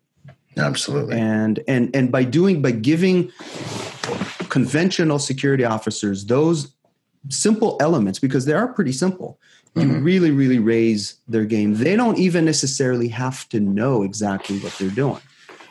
[0.58, 1.18] Absolutely.
[1.18, 3.32] And and and by doing by giving
[4.50, 6.74] conventional security officers those
[7.30, 9.40] simple elements because they are pretty simple
[9.76, 10.04] you mm-hmm.
[10.04, 14.90] really really raise their game they don't even necessarily have to know exactly what they're
[14.90, 15.22] doing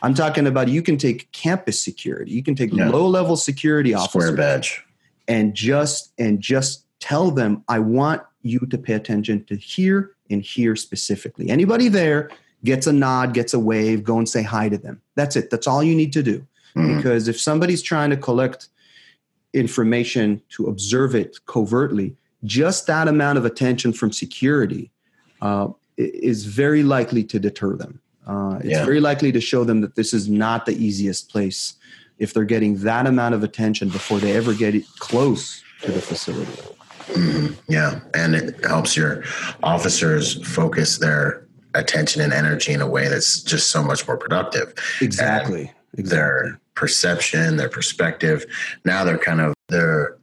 [0.03, 2.91] I'm talking about you can take campus security, you can take Yeah.
[2.91, 4.85] low level security Square officers badge.
[5.29, 10.43] and just and just tell them I want you to pay attention to here and
[10.43, 11.51] here specifically.
[11.51, 12.31] Anybody there
[12.65, 15.03] gets a nod, gets a wave, go and say hi to them.
[15.15, 15.51] That's it.
[15.51, 16.47] That's all you need to do.
[16.77, 16.97] Mhm.
[16.97, 18.69] Because if somebody's trying to collect
[19.55, 22.15] information to observe it covertly,
[22.45, 24.91] just that amount of attention from security
[25.43, 28.01] uh, is very likely to deter them.
[28.27, 28.85] Uh, it's Yeah.
[28.85, 31.75] very likely to show them that this is not the easiest place
[32.19, 36.01] if they're getting that amount of attention before they ever get it close to the
[36.01, 36.53] facility.
[37.15, 37.55] Mhm.
[37.69, 39.23] Yeah, and it helps your
[39.63, 44.73] officers focus their attention and energy in a way that's just so much more productive.
[45.01, 45.71] Exactly.
[45.97, 46.03] Exactly.
[46.03, 48.47] Their perception, their perspective.
[48.85, 50.17] Now they're kind of they're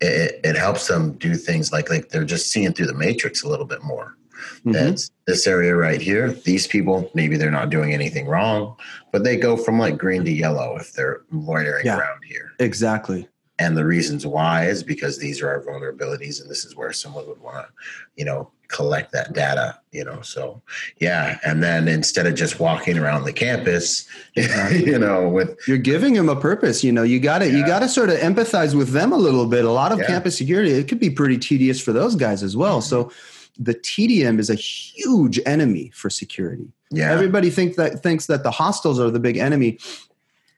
[0.00, 3.48] it, it helps them do things like like they're just seeing through the matrix a
[3.48, 4.16] little bit more.
[4.64, 4.72] Mhm.
[4.74, 6.30] That's this area right here.
[6.32, 8.76] These people, maybe they're not doing anything wrong,
[9.12, 11.98] but they go from like green to yellow if they're loitering Yeah.
[11.98, 12.50] around here.
[12.60, 13.28] Exactly.
[13.58, 17.26] And the reasons why is because these are our vulnerabilities, and this is where someone
[17.28, 17.72] would want to,
[18.16, 20.20] you know, collect that data, you know.
[20.22, 20.60] So,
[20.98, 21.38] yeah.
[21.46, 26.28] And then instead of just walking around the campus, you know, with You're giving them
[26.28, 26.82] a purpose.
[26.82, 29.46] You know, you got to you got to sort of empathize with them a little
[29.46, 29.64] bit.
[29.64, 30.06] A lot of Yeah.
[30.08, 32.80] campus security it could be pretty tedious for those guys as well.
[32.80, 32.88] Mm-hmm.
[32.88, 33.12] So
[33.56, 36.66] the tdm is a huge enemy for security.
[36.90, 39.78] yeah, Everybody think that thinks that the hostels are the big enemy.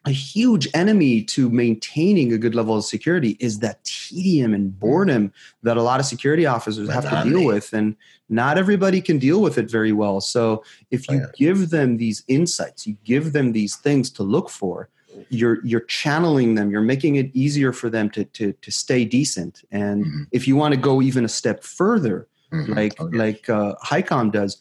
[0.07, 5.33] A huge enemy to maintaining a good level of security is that tedium and boredom
[5.65, 7.97] that a lot of security officers have to deal with, and
[8.29, 10.21] not everybody can deal with it very well.
[10.21, 14.89] So if you give them these insights, you give them these things to look for.
[15.29, 16.71] You're you're channeling them.
[16.71, 19.65] You're making it easier for them to to to stay decent.
[19.73, 20.27] And Mhm.
[20.31, 22.77] if you want to go even a step further, Mhm.
[22.77, 24.59] like Oh, like uh, HICOM does,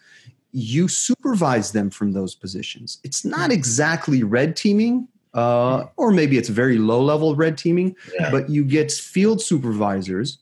[0.52, 3.00] you supervise them from those positions.
[3.04, 8.32] It's not exactly red teaming, uh, or maybe it's very low level red teaming, Yeah.
[8.32, 10.40] but you get field supervisors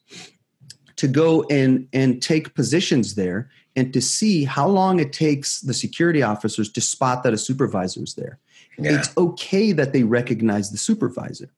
[0.95, 5.73] to go and and take positions there and to see how long it takes the
[5.73, 8.39] security officers to spot that a supervisor is there
[8.77, 8.97] yeah.
[8.97, 11.49] it's okay that they recognize the supervisor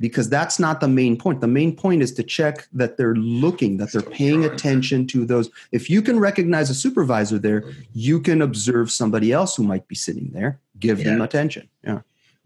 [0.00, 1.40] because that's not the main point.
[1.40, 5.50] The main point is to check that they're looking, that they're paying attention to those.
[5.72, 9.94] If you can recognize a supervisor there, you can observe somebody else who might be
[9.94, 11.68] sitting there, give them attention.
[11.84, 12.00] Yeah.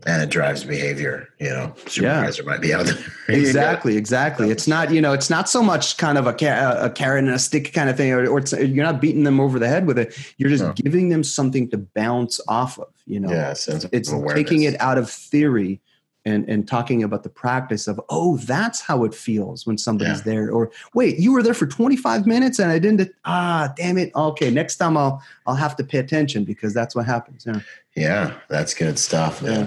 [0.07, 1.29] And it drives behavior.
[1.41, 2.99] You know, supervisor might be out there.
[3.29, 4.51] Exactly, exactly.
[4.51, 7.39] It's not, you know, it's not so much kind of a, a carrot and a
[7.39, 9.99] stick kind of thing, or, or it's, you're not beating them over the head with
[9.99, 10.17] it.
[10.39, 12.89] You're just giving them something to bounce off of.
[13.05, 15.83] You know, yeah, of it's taking it out of theory
[16.29, 20.33] and and talking about the practice of oh that's how it feels when somebody's Yeah.
[20.33, 24.11] there or wait you were there for 25 minutes and i didn't ah damn it
[24.15, 25.17] okay next time i'll
[25.47, 27.61] i'll have to pay attention because that's what happens yeah
[27.97, 28.25] Yeah,
[28.55, 29.61] that's good stuff, man.
[29.61, 29.67] Yeah.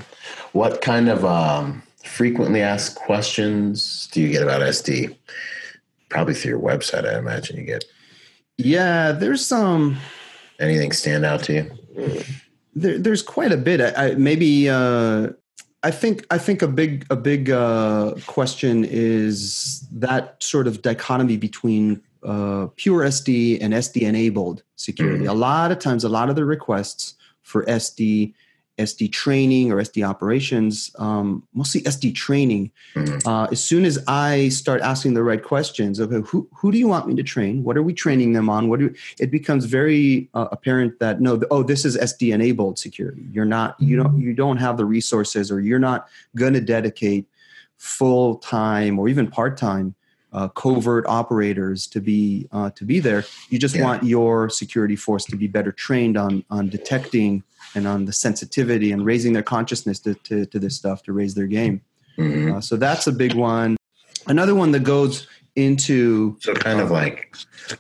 [0.54, 1.84] What kind of um,
[2.20, 5.16] frequently asked questions do you get about SD?
[6.10, 7.84] Probably through your website, I imagine you get.
[8.58, 9.98] yeah there's some
[10.60, 11.66] Anything stand out to you?
[12.82, 15.30] there, there's quite a bit I, I maybe uh
[15.84, 21.38] I think I think a big a big uh, question is that sort of dichotomy
[21.38, 25.26] between uh, pure SD and SD enabled security.
[25.26, 28.34] A lot of times, a lot of the requests for SD,
[28.82, 32.72] SD training or SD operations, um, mostly SD training.
[32.96, 33.26] Mhm.
[33.26, 36.88] Uh, as soon as I start asking the right questions, okay, who who do you
[36.88, 37.64] want me to train?
[37.64, 38.70] What are we training them on?
[38.70, 43.24] What do it becomes very uh, apparent that no, oh, this is SD enabled security.
[43.32, 47.26] You're not you don't you don't have the resources, or you're not going to dedicate
[47.78, 49.96] full time or even part time
[50.34, 53.24] uh, covert operators to be uh, to be there.
[53.50, 53.84] You just Yeah.
[53.84, 57.44] want your security force to be better trained on on detecting
[57.76, 61.36] and on the sensitivity and raising their consciousness to, to, to this stuff to raise
[61.36, 61.82] their game.
[62.18, 62.56] Mhm.
[62.56, 63.78] Uh, so that's a big one.
[64.28, 67.36] Another one that goes into So, kind of like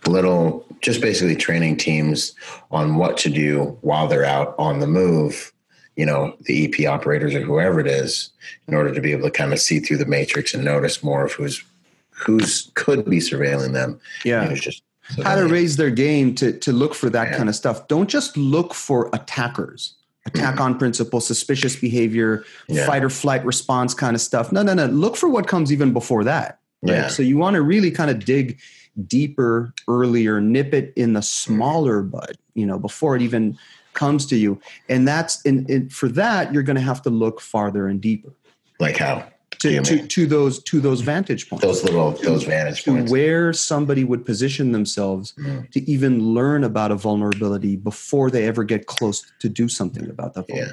[0.07, 2.33] little, just basically training teams
[2.71, 5.53] on what to do while they're out on the move.
[5.95, 8.31] You know, the EP operators or whoever it is,
[8.67, 11.25] in order to be able to kind of see through the matrix and notice more
[11.25, 11.63] of who's
[12.11, 13.99] who's could be surveilling them.
[14.23, 14.83] yeah just
[15.15, 17.37] so how to raise their game to to look for that Yeah.
[17.37, 17.87] kind of stuff.
[17.87, 19.95] Don't just look for attackers.
[20.27, 22.85] Attack on principal, suspicious behavior, Yeah.
[22.85, 24.51] fight or flight response kind of stuff.
[24.51, 24.85] No, no, no.
[24.85, 26.59] Look for what comes even before that.
[26.83, 26.93] right?
[26.93, 27.07] Yeah.
[27.09, 28.59] So you want to really kind of dig
[29.07, 33.57] deeper earlier, nip it in the smaller bud, you know, before it even
[33.93, 34.59] comes to you.
[34.89, 38.33] And that's and, and for that, you're going to have to look farther and deeper.
[38.79, 39.25] like how?
[39.61, 41.63] To, to, to, those to those vantage points.
[41.63, 43.11] Those little those vantage to points.
[43.11, 45.69] Where somebody would position themselves mm.
[45.71, 50.33] to even learn about a vulnerability before they ever get close to do something about
[50.33, 50.45] that.
[50.49, 50.71] Yeah.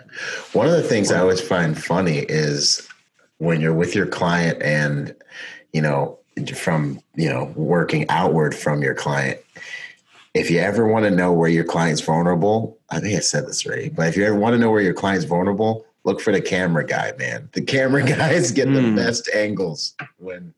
[0.53, 2.87] One of the things I always find funny is
[3.39, 5.15] when you're with your client and
[5.73, 6.19] you know
[6.55, 9.41] from you know working outward from your client
[10.35, 13.67] if you ever want to know where your client's vulnerable i think i said this
[13.67, 16.41] already but if you ever want to know where your client's vulnerable look for the
[16.41, 18.75] camera guy man the camera guys get mm.
[18.75, 18.97] the hmm.
[18.97, 20.53] best angles when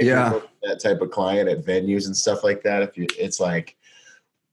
[0.00, 3.76] yeah that type of client at venues and stuff like that if you it's like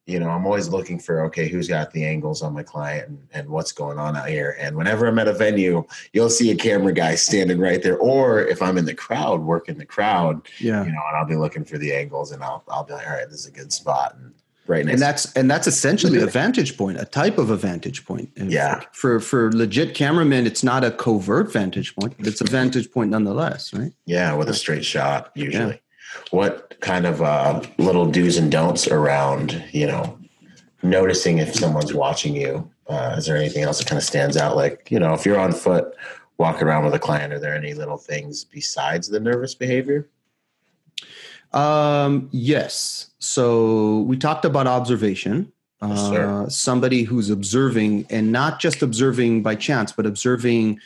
[0.05, 3.27] you know, I'm always looking for okay, who's got the angles on my client and,
[3.33, 4.55] and, what's going on out here.
[4.59, 5.83] And whenever I'm at a venue,
[6.13, 7.97] you'll see a camera guy standing right there.
[7.97, 11.35] Or if I'm in the crowd, working the crowd, yeah, you know, and I'll be
[11.35, 13.73] looking for the angles, and I'll I'll be like, all right, this is a good
[13.73, 14.15] spot.
[14.15, 14.33] And
[14.68, 18.32] right, and that's and that's essentially a vantage point, a type of a vantage point.
[18.38, 22.45] And yeah, for for legit cameramen, it's not a covert vantage point, but it's a
[22.45, 23.91] vantage point nonetheless, right?
[24.05, 25.74] Yeah, with a straight shot usually.
[25.74, 25.78] Yeah
[26.32, 30.18] what kind of uh, little do's and don'ts around you know
[30.84, 32.70] noticing if someone's watching you?
[32.88, 34.55] Uh, is there anything else that kind of stands out?
[34.55, 35.95] Like you know if you're on foot
[36.38, 40.09] walking around with a client are there any little things besides the nervous behavior
[41.56, 45.51] um, yes so we talked about observation
[45.82, 50.80] uh, somebody who's observing and not just observing by chance but observing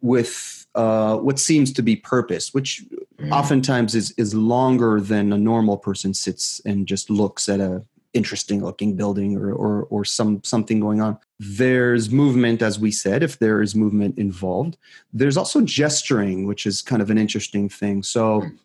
[0.00, 2.84] with uh, what seems to be purpose, which
[3.18, 3.30] mm.
[3.30, 8.62] oftentimes is is longer than a normal person sits and just looks at a interesting
[8.62, 11.16] looking building or, or or some something going on.
[11.38, 14.76] There's movement, as we said, if there is movement involved.
[15.12, 18.02] There's also gesturing, which is kind of an interesting thing.
[18.02, 18.58] So mm.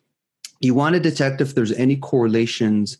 [0.60, 2.98] You want to detect if there's any correlations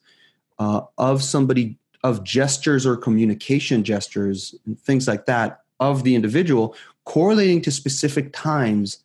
[0.59, 6.75] uh, of somebody of gestures or communication gestures and things like that of the individual
[7.05, 8.99] correlating to specific times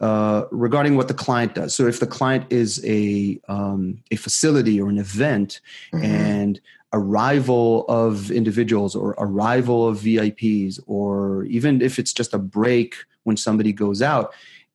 [0.00, 1.74] uh, regarding what the client does.
[1.74, 5.60] So if the client is a um, a facility or an event
[5.92, 6.04] mm-hmm.
[6.04, 6.60] and
[6.92, 13.36] arrival of individuals or arrival of VIPs or even if it's just a break when
[13.36, 14.32] somebody goes out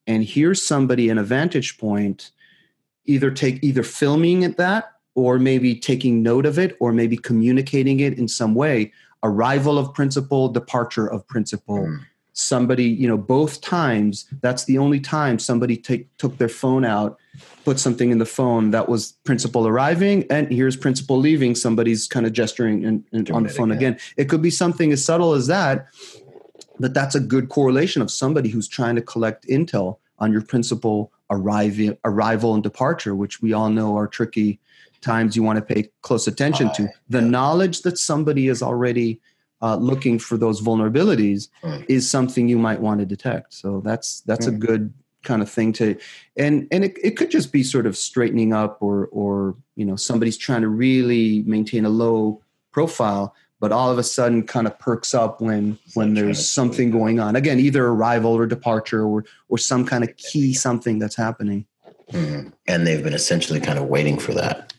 [0.08, 2.32] and here's somebody in a vantage point
[3.06, 8.00] either take either filming at that or maybe taking note of it or maybe communicating
[8.00, 8.92] it in some way.
[9.24, 11.80] Arrival of principal departure of principal.
[11.80, 16.84] Mm somebody you know both times that's the only time somebody take, took their phone
[16.84, 17.18] out
[17.64, 21.56] put something in the phone that was principal arriving and here's principal leaving.
[21.56, 23.94] Somebody's kind of gesturing in, in, on the phone again.
[23.94, 24.06] again.
[24.18, 25.88] It could be something as subtle as that
[26.78, 31.12] but that's a good correlation of somebody who's trying to collect intel on your principal
[31.36, 34.60] arrival arrival and departure which we all know are tricky
[35.02, 39.20] times you want to pay close attention to the knowledge that somebody is already
[39.62, 41.86] uh, looking for those vulnerabilities mm.
[41.88, 43.54] is something you might want to detect.
[43.54, 44.56] So that's that's mm.
[44.56, 45.98] a good kind of thing to
[46.38, 49.96] and and it, it could just be sort of straightening up or or you know
[49.96, 53.34] somebody's trying to really maintain a low profile
[53.66, 57.36] but all of a sudden kind of perks up when when there's something going on
[57.36, 61.66] again either arrival or departure or or some kind of key something that's happening
[62.12, 62.54] mm.
[62.68, 64.72] and they've been essentially kind of waiting for that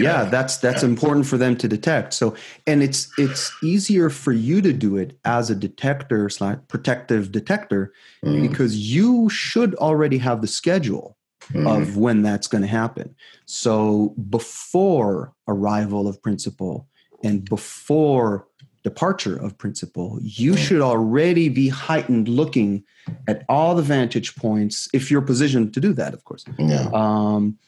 [0.00, 0.88] yeah that's that's yeah.
[0.88, 2.34] important for them to detect so
[2.66, 7.92] and it's it's easier for you to do it as a detector slash protective detector
[8.24, 8.42] mm.
[8.42, 11.16] because you should already have the schedule
[11.52, 11.70] mm.
[11.70, 13.14] of when that's going to happen
[13.46, 16.88] so before arrival of principal
[17.22, 18.46] and before
[18.82, 22.84] departure of principal you should already be heightened looking
[23.26, 26.44] at all the vantage points if you're positioned to do that of course.
[26.58, 26.90] Yeah.
[26.92, 27.58] um,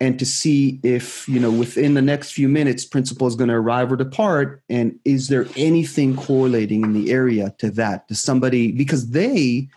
[0.00, 3.54] and to see if you know within the next few minutes principal is going to
[3.54, 8.08] arrive or depart and is there anything correlating in the area to that?
[8.08, 9.68] To somebody because they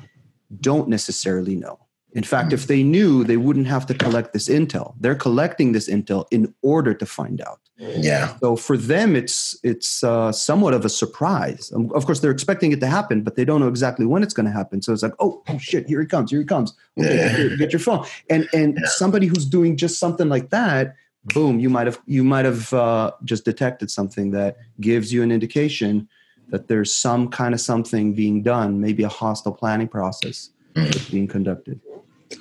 [0.60, 1.80] don't necessarily know.
[2.14, 4.96] In fact if they knew they wouldn't have to collect this intel.
[5.00, 8.36] They're collecting this intel in order to find out yeah.
[8.40, 11.72] So for them, it's it's uh, somewhat of a surprise.
[11.74, 14.34] Um, of course, they're expecting it to happen, but they don't know exactly when it's
[14.34, 14.82] going to happen.
[14.82, 16.74] So it's like, oh, oh shit, here he comes, here he comes.
[16.98, 17.30] Okay, yeah.
[17.30, 18.06] get, your, get, your, phone.
[18.30, 18.88] And and yeah.
[18.88, 23.12] somebody who's doing just something like that, boom, you might have you might have uh,
[23.24, 26.10] just detected something that gives you an indication
[26.50, 31.12] that there's some kind of something being done, maybe a hostile planning process mm.
[31.12, 31.80] being conducted.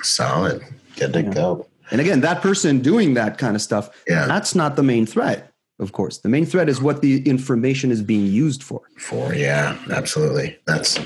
[0.02, 0.62] Solid.
[0.96, 1.30] Good to yeah.
[1.30, 1.66] go.
[1.90, 4.26] And again, that person doing that kind of stuff, yeah.
[4.26, 6.18] that's not the main threat, of course.
[6.18, 8.82] The main threat is what the information is being used for.
[8.98, 10.58] For, yeah, absolutely.
[10.66, 10.98] That's,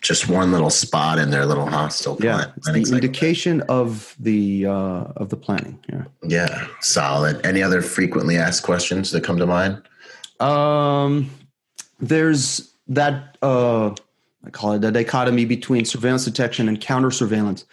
[0.00, 2.38] just one little spot in their little hostile plan.
[2.38, 5.78] Yeah, it's the indication of the uh, of the planning.
[5.88, 6.04] Yeah.
[6.22, 7.44] Yeah, solid.
[7.44, 9.82] Any other frequently asked questions that come to mind?
[10.40, 11.30] Um,
[11.98, 13.90] there's that uh,
[14.44, 17.64] I call it the dichotomy between surveillance detection and counter surveillance.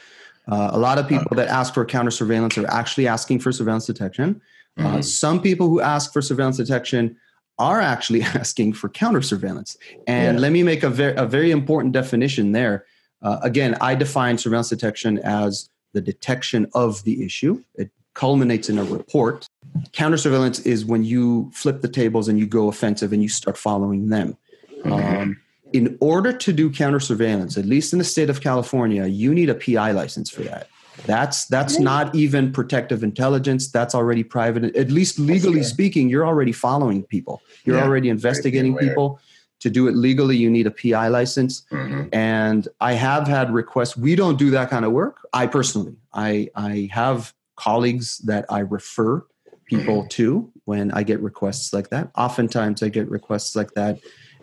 [0.47, 3.85] Uh, a lot of people that ask for counter surveillance are actually asking for surveillance
[3.85, 4.41] detection.
[4.77, 4.97] Mm-hmm.
[4.97, 7.15] Uh, some people who ask for surveillance detection
[7.57, 9.77] are actually asking for counter surveillance.
[10.07, 10.41] And yeah.
[10.41, 12.85] let me make a very, a very important definition there.
[13.21, 17.63] Uh, again, I define surveillance detection as the detection of the issue.
[17.75, 19.47] It culminates in a report.
[19.93, 23.57] Counter surveillance is when you flip the tables and you go offensive and you start
[23.57, 24.37] following them.
[24.83, 24.91] Mm-hmm.
[24.93, 25.41] Um,
[25.73, 29.49] in order to do counter surveillance, at least in the state of California, you need
[29.49, 30.69] a PI license for that.
[31.05, 33.69] That's that's not even protective intelligence.
[33.69, 34.75] That's already private.
[34.75, 37.41] At least legally speaking, you're already following people.
[37.65, 39.19] You're yeah, already investigating people.
[39.61, 41.63] To do it legally, you need a PI license.
[41.71, 42.09] Mm-hmm.
[42.13, 43.97] And I have had requests.
[43.97, 45.27] We don't do that kind of work.
[45.33, 49.25] I personally, I I have colleagues that I refer
[49.65, 50.07] people mm-hmm.
[50.09, 52.11] to when I get requests like that.
[52.15, 53.99] Oftentimes, I get requests like that,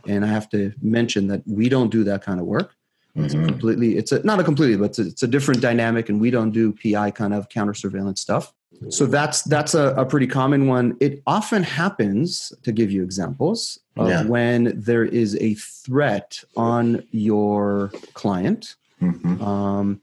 [0.06, 2.74] and I have to mention that we don't do that kind of work.
[3.14, 3.46] It's mm-hmm.
[3.46, 6.30] completely, it's a, not a completely, but it's a, it's a, different dynamic, and we
[6.30, 8.54] don't do PI kind of counter surveillance stuff.
[8.88, 10.96] So that's that's a, a, pretty common one.
[10.98, 14.24] It often happens, to give you examples, yeah.
[14.24, 18.74] when there is a threat on your client.
[19.00, 19.42] Mm-hmm.
[19.42, 20.00] Um,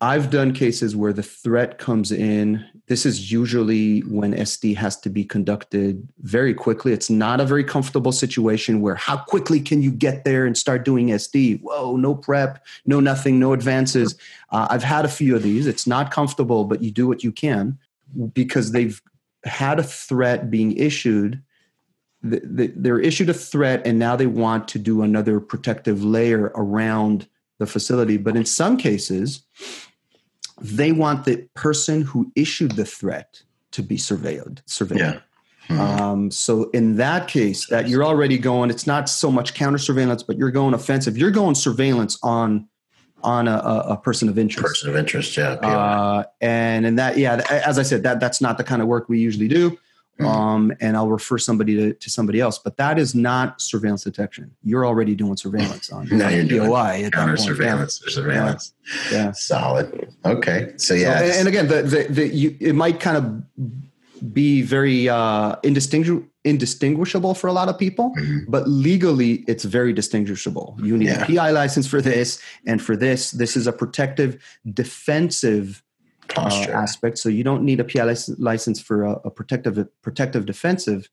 [0.00, 2.64] I've done cases where the threat comes in.
[2.88, 6.92] This is usually when SD has to be conducted very quickly.
[6.92, 10.86] It's not a very comfortable situation where how quickly can you get there and start
[10.86, 11.60] doing SD?
[11.60, 14.16] Whoa, no prep, no nothing, no advances.
[14.50, 15.66] Uh, I've had a few of these.
[15.66, 17.78] It's not comfortable, but you do what you can
[18.32, 19.00] because they've
[19.44, 21.42] had a threat being issued.
[22.22, 27.28] They're issued a threat and now they want to do another protective layer around
[27.58, 28.16] the facility.
[28.16, 29.42] But in some cases,
[30.60, 33.42] they want the person who issued the threat
[33.72, 34.62] to be surveilled.
[34.66, 34.98] Surveilled.
[34.98, 35.20] Yeah.
[35.68, 35.80] Mm-hmm.
[35.80, 40.22] Um, so in that case, that you're already going, it's not so much counter surveillance,
[40.22, 41.18] but you're going offensive.
[41.18, 42.68] You're going surveillance on
[43.24, 43.56] on a,
[43.88, 44.64] a person of interest.
[44.64, 45.54] Person of interest, yeah.
[45.54, 49.08] Uh, and in that, yeah, as I said, that that's not the kind of work
[49.08, 49.76] we usually do.
[50.20, 50.26] Mm-hmm.
[50.26, 52.58] Um, and I'll refer somebody to, to somebody else.
[52.58, 54.50] But that is not surveillance detection.
[54.64, 58.74] You're already doing surveillance on now you're POI counter surveillance or surveillance.
[59.12, 59.18] Yeah.
[59.18, 59.32] yeah.
[59.32, 60.12] solid.
[60.24, 64.32] Okay, so yeah, so, and, and, again, the, the, the you, it might kind of
[64.32, 68.50] be very uh, indistinguishable indistinguishable for a lot of people, mm-hmm.
[68.50, 70.78] but legally it's very distinguishable.
[70.82, 71.22] You need yeah.
[71.22, 74.42] a PI license for this, and for this, this is a protective,
[74.72, 75.82] defensive
[76.46, 77.18] uh, aspect.
[77.18, 81.08] So you don't need a PI license for a, a protective protective defensive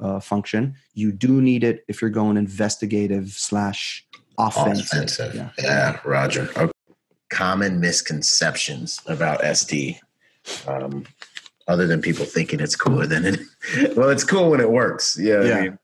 [0.00, 0.74] uh, function.
[0.94, 4.06] You do need it if you're going investigative slash
[4.38, 4.86] offensive.
[4.86, 5.34] offensive.
[5.34, 5.50] Yeah.
[5.58, 6.48] yeah, Roger.
[6.56, 6.72] Okay.
[7.30, 10.00] Common misconceptions about SD.
[10.66, 11.04] Um,
[11.68, 13.40] other than people thinking it's cooler than it.
[13.96, 15.16] well, it's cool when it works.
[15.18, 15.54] Yeah, yeah.
[15.54, 15.78] I mean,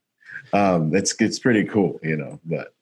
[0.53, 2.41] um, it's it's pretty cool, you know.
[2.45, 2.75] But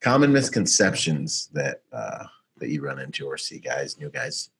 [0.00, 2.24] common misconceptions that uh,
[2.56, 4.50] that you run into or see guys, new guys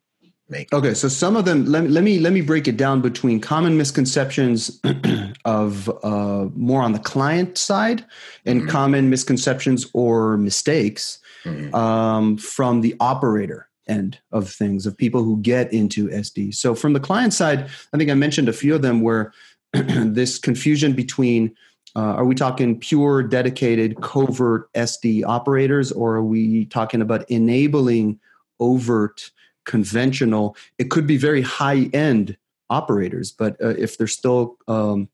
[0.51, 0.73] make?
[0.73, 1.67] Okay, so some of them.
[1.67, 4.81] Let me let me let me break it down between common misconceptions
[5.45, 8.05] of uh, more on the client side
[8.47, 8.71] and mm-hmm.
[8.71, 11.75] common misconceptions or mistakes mm-hmm.
[11.75, 16.55] um, from the operator end of things of people who get into SD.
[16.55, 19.33] So from the client side, I think I mentioned a few of them where
[19.73, 21.55] this confusion between
[21.97, 28.21] uh, are we talking pure dedicated covert SD operators or are we talking about enabling
[28.61, 29.31] overt
[29.69, 30.57] conventional.
[30.79, 32.37] It could be very high end
[32.71, 35.09] operators, but uh, if they're still um,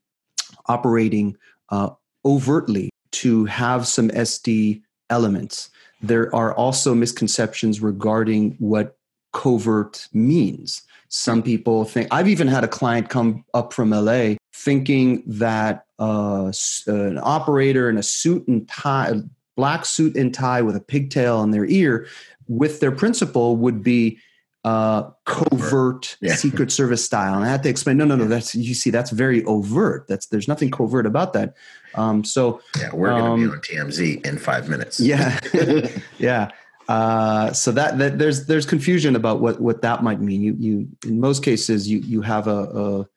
[0.66, 1.36] operating
[1.68, 1.90] uh,
[2.24, 4.80] overtly to have some SD
[5.10, 5.68] elements,
[6.00, 8.96] there are also misconceptions regarding what
[9.32, 10.82] covert means.
[11.08, 16.52] Some people think, I've even had a client come up from LA thinking that uh,
[16.86, 19.12] an operator in a suit and tie,
[19.56, 22.06] black suit and tie with a pigtail in their ear,
[22.48, 24.18] with their principal would be
[24.64, 26.34] uh, covert yeah.
[26.34, 27.34] Secret Service style.
[27.34, 30.06] And I had to explain, no, no, no, that's, you see, that's very overt.
[30.08, 31.54] That's, there's nothing covert about that.
[31.94, 34.98] Um, so, yeah, we're going to be um, on TMZ in five minutes.
[34.98, 35.38] Yeah.
[36.18, 36.50] yeah.
[36.88, 40.42] Uh, so that, that there's, there's confusion about what, what that might mean.
[40.42, 43.08] You, you, in most cases, you, you have a, a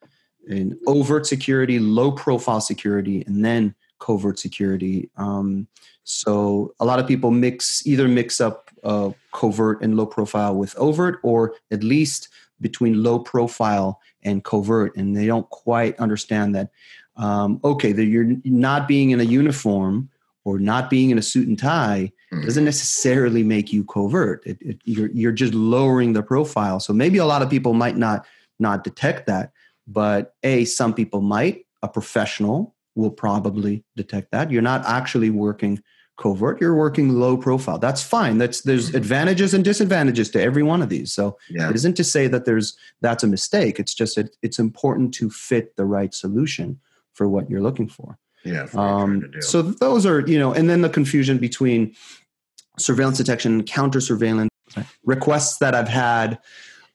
[0.50, 5.10] an overt security, low profile security, and then covert security.
[5.18, 5.68] Um,
[6.04, 10.76] so a lot of people mix either mix up uh, covert and low profile with
[10.78, 12.30] overt, or at least
[12.62, 16.72] between low profile and covert, and they don't quite understand that.
[17.18, 20.10] Um, okay, that you're not being in a uniform
[20.46, 22.46] or not being in a suit and tie mm-hmm.
[22.46, 24.46] doesn't necessarily make you covert.
[24.46, 26.80] It, it, you're you're just lowering the profile.
[26.80, 28.26] So maybe a lot of people might not
[28.60, 29.52] not detect that,
[29.88, 31.66] but a some people might.
[31.84, 34.50] A professional will probably detect that.
[34.50, 35.82] You're not actually working
[36.18, 38.98] covert you're working low profile that's fine that's there's Mm-hmm.
[38.98, 41.70] advantages and disadvantages to every one of these so Yeah.
[41.70, 45.30] it isn't to say that there's that's a mistake it's just that it's important to
[45.30, 46.80] fit the right solution
[47.14, 48.66] for what you're looking for Yeah.
[48.66, 51.96] for what you're trying um, so those are you know and then the confusion between
[52.80, 54.50] surveillance detection counter surveillance
[55.06, 56.40] requests that i've had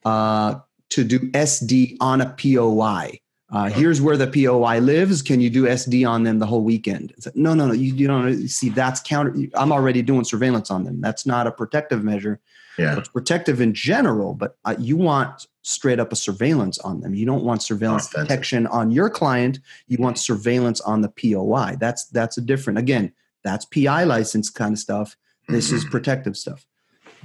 [0.05, 0.57] uh,
[0.91, 3.19] to do sd on a poi
[3.53, 5.21] uh, here's where the POI lives.
[5.23, 7.13] Can you do SD on them the whole weekend?
[7.17, 7.75] It's like, no, no, no.
[7.75, 9.35] You, you don't see that's counter.
[9.55, 11.01] I'm already doing surveillance on them.
[11.01, 12.41] That's not a protective measure.
[12.79, 12.97] yeah.
[12.99, 17.15] It's protective in general, but uh, you want straight up a surveillance on them.
[17.15, 18.29] You don't want surveillance Offensive.
[18.29, 19.61] detection on your client.
[19.87, 21.77] You want surveillance on the POI.
[21.79, 22.79] That's that's a different.
[22.79, 23.13] Again,
[23.45, 25.17] that's PI license kind of stuff.
[25.49, 25.91] This is Mhm.
[25.91, 26.65] protective stuff.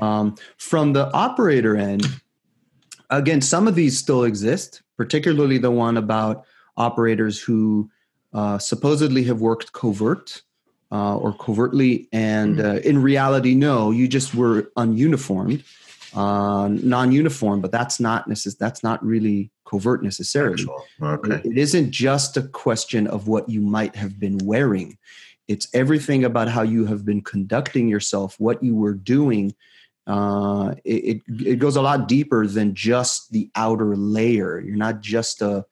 [0.01, 2.05] Um, from the operator end,
[3.09, 6.43] again, some of these still exist, particularly the one about
[6.75, 7.89] operators who
[8.33, 10.41] uh, supposedly have worked covert
[10.91, 15.63] uh, or covertly, and uh, in reality, no, you just were ununiformed,
[16.15, 20.63] uh, non-uniform, but that's not necess- That's not really covert necessarily.
[21.01, 21.35] Okay.
[21.35, 24.97] It- it isn't just a question of what you might have been wearing.
[25.47, 29.53] It's everything about how you have been conducting yourself, what you were doing.
[30.07, 34.59] Uh, it, it it goes a lot deeper than just the outer layer.
[34.59, 35.65] You're not just a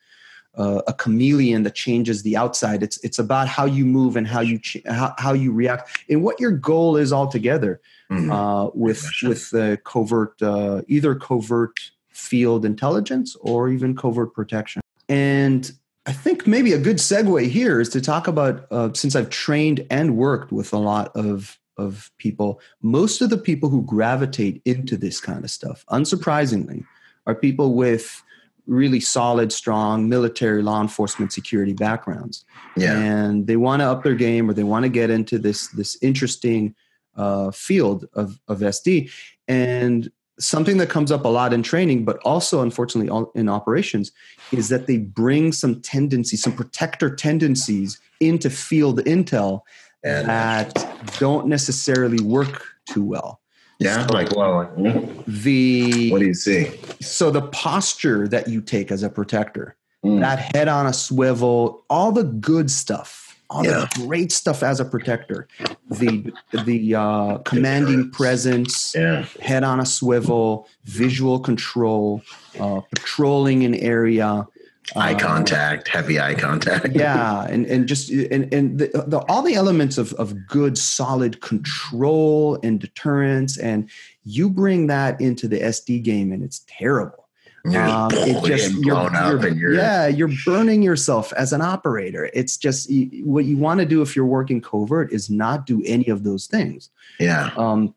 [0.56, 2.84] a, a chameleon that changes the outside.
[2.84, 6.22] It's it's about how you move and how you ch- how, how you react and
[6.24, 7.82] what your goal is altogether
[8.12, 8.30] Mhm.
[8.32, 9.30] uh, with question.
[9.30, 11.80] with the covert uh, either covert
[12.10, 14.82] field intelligence or even covert protection.
[15.10, 15.72] And
[16.06, 19.86] I think maybe a good segue here is to talk about uh, since I've trained
[19.90, 24.98] and worked with a lot of of people, most of the people who gravitate into
[24.98, 26.86] this kind of stuff, unsurprisingly,
[27.28, 28.24] are people with
[28.68, 32.46] really solid, strong military, law enforcement, security backgrounds
[32.76, 32.98] yeah.
[32.98, 35.98] and they want to up their game or they want to get into this this
[36.02, 36.76] interesting
[37.16, 39.12] uh, field of, of SD.
[39.48, 44.12] And something that comes up a lot in training, but also unfortunately all- in operations,
[44.52, 49.62] is that they bring some tendencies, some protector tendencies into field intel
[50.04, 53.40] And that don't necessarily work too well.
[53.80, 54.08] yeah.
[54.10, 54.72] Like, well,
[55.28, 56.72] The what do you see?
[57.02, 59.76] so the posture that you take as a protector,
[60.06, 60.20] Mm.
[60.20, 63.88] that head on a swivel, all the good stuff, all Yeah.
[63.96, 65.48] the great stuff as a protector,
[65.90, 66.32] the
[66.64, 69.26] the uh, commanding presence, Yeah.
[69.42, 72.22] head on a swivel, visual control,
[72.60, 74.48] uh, patrolling an area,
[74.96, 76.90] Eye uh, contact, heavy eye contact.
[76.96, 81.42] yeah, and and just and and the, the, all the elements of of good, solid
[81.42, 83.90] control and deterrence, and
[84.24, 87.28] you bring that into the SD game, and it's terrible.
[87.68, 91.34] You're Um, it just getting you're, blown up you're- and you're yeah you're burning yourself
[91.34, 92.92] as an operator it's just
[93.24, 96.46] what you want to do if you're working covert is not do any of those
[96.46, 97.50] things yeah.
[97.58, 97.96] um,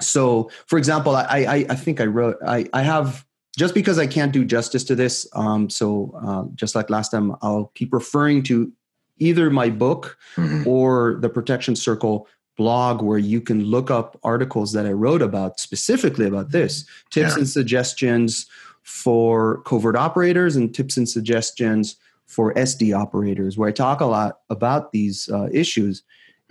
[0.00, 3.23] so for example I, I i think i wrote i i have
[3.56, 7.34] just because i can't do justice to this um, so uh, just like last time
[7.42, 8.72] i'll keep referring to
[9.18, 10.66] either my book Mhm.
[10.66, 12.26] or the protection circle
[12.56, 17.32] blog where you can look up articles that i wrote about specifically about this tips
[17.32, 17.38] Yeah.
[17.38, 18.46] and suggestions
[18.82, 21.96] for covert operators and tips and suggestions
[22.26, 26.02] for sd operators where i talk a lot about these uh, issues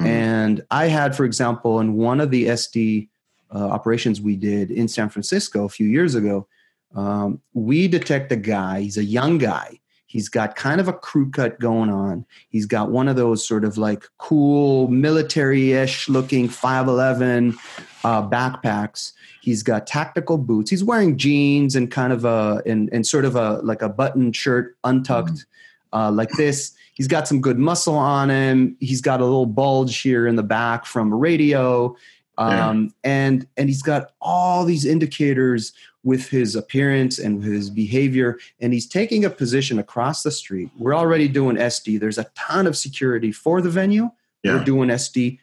[0.01, 0.05] Mhm.
[0.07, 3.09] and i had for example in one of the sd
[3.53, 6.47] uh, operations we did in san francisco a few years ago
[6.93, 9.79] um, we detect a guy he's a young guy
[10.13, 12.23] He's got kind of a crew cut going on.
[12.49, 17.55] He's got one of those sort of like cool military-ish looking 511
[18.03, 19.13] uh, backpacks.
[19.41, 20.69] He's got tactical boots.
[20.69, 24.31] He's wearing jeans and kind of a and, and sort of a like a button
[24.33, 25.47] shirt untucked
[25.93, 26.75] uh, like this.
[26.93, 28.77] He's got some good muscle on him.
[28.79, 31.95] He's got a little bulge here in the back from a radio.
[32.37, 35.73] Um, and and he's got all these indicators
[36.03, 40.69] with his appearance and his behavior and he's taking a position across the street.
[40.77, 44.09] We're already doing sd there's a ton of security for the venue.
[44.43, 44.55] Yeah.
[44.55, 45.39] we're doing sd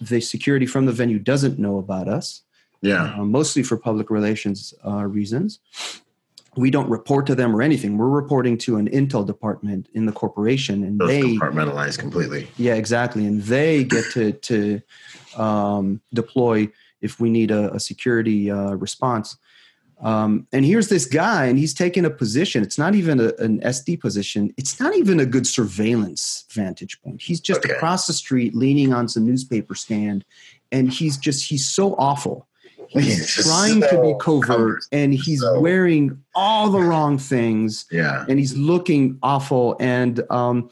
[0.00, 2.42] the security from the venue doesn't know about us.
[2.82, 3.14] Yeah.
[3.16, 5.60] uh, mostly for public relations uh, reasons
[6.56, 10.12] we don't report to them or anything we're reporting to an intel department in the
[10.12, 12.48] corporation and Those they compartmentalize completely.
[12.58, 13.24] yeah, exactly.
[13.26, 14.80] And they get to to
[15.36, 16.68] um, deploy
[17.00, 19.36] if we need a, a security uh, response.
[20.02, 22.64] Um, and here's this guy, and he's taking a position.
[22.64, 24.52] It's not even a, an SD position.
[24.56, 27.22] It's not even a good surveillance vantage point.
[27.22, 27.72] He's just Okay.
[27.74, 30.24] across the street, leaning on some newspaper stand,
[30.72, 32.48] and he's just he's so awful.
[33.00, 35.60] He's trying so to be covert and he's so.
[35.60, 40.70] wearing all the wrong things yeah and he's looking awful and um,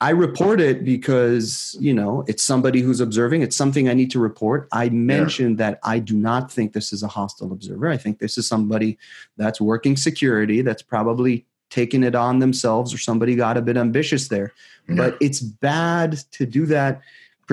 [0.00, 4.18] i report it because you know it's somebody who's observing it's something i need to
[4.18, 5.70] report i mentioned yeah.
[5.70, 8.98] that i do not think this is a hostile observer i think this is somebody
[9.36, 14.28] that's working security that's probably taking it on themselves or somebody got a bit ambitious
[14.28, 14.52] there
[14.88, 14.96] yeah.
[14.96, 17.00] but it's bad to do that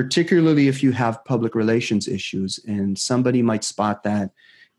[0.03, 4.31] particularly if you have public relations issues and somebody might spot that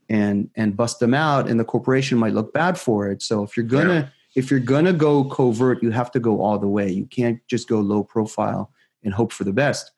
[0.09, 3.21] and and bust them out and the corporation might look bad for it.
[3.21, 4.09] So if you're gonna yeah.
[4.35, 6.89] if you're gonna go covert you have to go all the way.
[6.89, 8.71] You can't just go low profile
[9.05, 9.91] and hope for the best.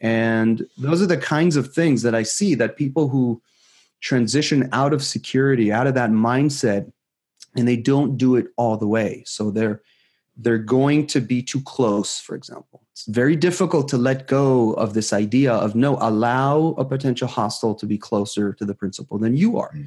[0.00, 3.42] And those are the kinds of things that i see that people who
[4.00, 6.92] transition out of security out of that mindset
[7.56, 9.24] and they don't do it all the way.
[9.26, 9.82] So they're
[10.42, 14.94] they're going to be too close for example it's very difficult to let go of
[14.94, 19.36] this idea of no allow a potential hostile to be closer to the principal than
[19.36, 19.86] you are mm.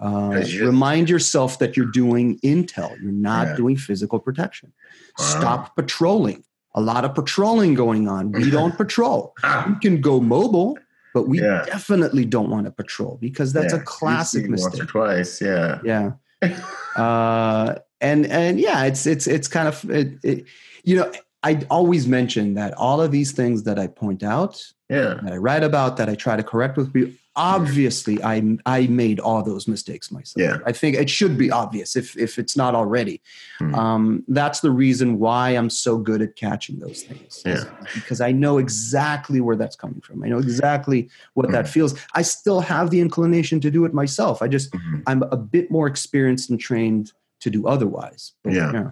[0.00, 3.56] uh, remind yourself that you're doing intel you're not yeah.
[3.56, 4.72] doing physical protection
[5.18, 5.24] wow.
[5.24, 6.44] stop patrolling
[6.74, 9.34] a lot of patrolling going on we don't patrol
[9.66, 10.78] we can go mobile
[11.14, 11.64] but we yeah.
[11.64, 13.80] definitely don't want to patrol because that's yeah.
[13.80, 16.12] a classic mistake once or twice yeah yeah
[16.96, 20.44] uh, and and yeah it's it's it's kind of it, it,
[20.84, 21.10] you know
[21.42, 25.36] I always mention that all of these things that I point out, yeah, that I
[25.36, 27.14] write about, that I try to correct with people.
[27.36, 30.34] Obviously, I I made all those mistakes myself.
[30.36, 30.58] Yeah.
[30.66, 33.20] I think it should be obvious if if it's not already.
[33.60, 33.74] Hmm.
[33.76, 37.42] Um, that's the reason why I'm so good at catching those things.
[37.46, 37.62] Yeah.
[37.94, 40.24] Because I know exactly where that's coming from.
[40.24, 41.52] I know exactly what hmm.
[41.52, 41.94] that feels.
[42.14, 44.42] I still have the inclination to do it myself.
[44.42, 45.02] I just mm-hmm.
[45.06, 48.32] I'm a bit more experienced and trained to do otherwise.
[48.42, 48.72] But, yeah.
[48.72, 48.90] yeah.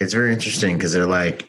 [0.00, 1.48] It's very interesting because they're like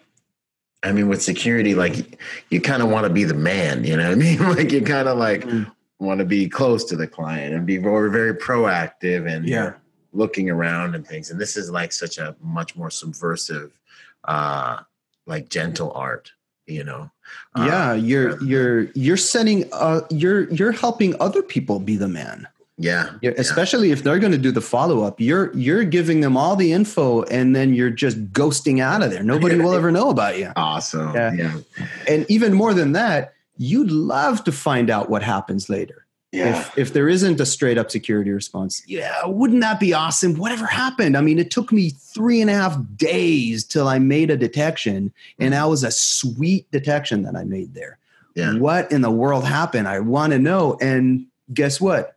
[0.84, 2.20] I mean, with security, like
[2.50, 4.40] you kind of want to be the man, you know what I mean?
[4.56, 5.70] like you kind of like mm.
[6.00, 9.74] want to be close to the client and be very, very proactive and yeah.
[10.14, 11.32] looking around and things.
[11.32, 13.78] And this is like such a much more subversive,
[14.24, 14.78] uh,
[15.26, 16.32] like gentle art,
[16.66, 17.12] you know?
[17.58, 22.48] Yeah, uh, you're you're you're sending, uh you're you're helping other people be the man.
[22.82, 23.32] Yeah, yeah.
[23.38, 26.72] Especially if they're going to do the follow up, you're you're giving them all the
[26.72, 29.22] info, and then you're just ghosting out of there.
[29.22, 30.54] Nobody will ever know about you.
[30.56, 31.14] Awesome.
[31.14, 31.34] Yeah.
[31.34, 31.60] yeah.
[32.08, 36.06] And even more than that, you'd love to find out what happens later.
[36.32, 36.60] Yeah.
[36.60, 40.36] If, if there isn't a straight up security response, yeah, wouldn't that be awesome?
[40.36, 41.18] Whatever happened?
[41.18, 45.12] I mean, it took me three and a half days till I made a detection,
[45.40, 47.98] and that was a sweet detection that I made there.
[48.36, 48.58] Yeah.
[48.58, 49.88] What in the world happened?
[49.88, 50.78] I want to know.
[50.80, 52.16] And guess what?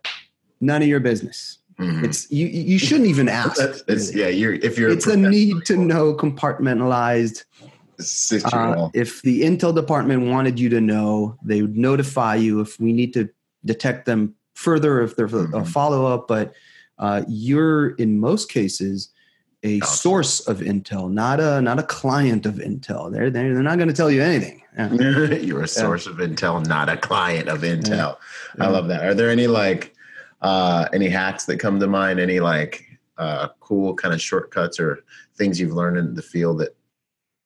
[0.62, 1.58] None of your business.
[1.78, 2.04] Mm-hmm.
[2.04, 2.46] It's you.
[2.46, 3.60] You shouldn't even ask.
[3.88, 4.90] it's, yeah, you're if you're.
[4.90, 7.44] It's a, a need to know compartmentalized.
[8.52, 12.92] Uh, if the intel department wanted you to know, they would notify you if we
[12.92, 13.28] need to
[13.64, 15.54] detect them further if there's mm-hmm.
[15.54, 16.26] a, follow up.
[16.26, 16.52] But
[16.98, 19.10] uh, you're in most cases
[19.62, 19.96] a awesome.
[19.96, 23.12] source of intel, not a not a client of intel.
[23.12, 24.62] They're they're, they're not going to tell you anything.
[24.78, 26.12] You're a source yeah.
[26.12, 28.16] of intel, not a client of intel.
[28.56, 28.64] Yeah.
[28.64, 29.04] I love that.
[29.04, 29.94] Are there any like
[30.42, 32.20] uh, any hacks that come to mind?
[32.20, 32.84] Any like
[33.18, 35.04] uh, cool kind of shortcuts or
[35.36, 36.76] things you've learned in the field that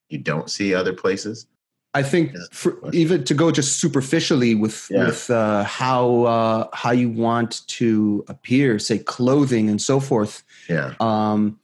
[0.08, 1.46] you don't see other places?
[1.94, 5.06] I think for, even to go just superficially with yeah.
[5.06, 10.42] with uh, how uh, how you want to appear, say clothing and so forth.
[10.68, 10.92] Yeah.
[11.00, 11.58] Um,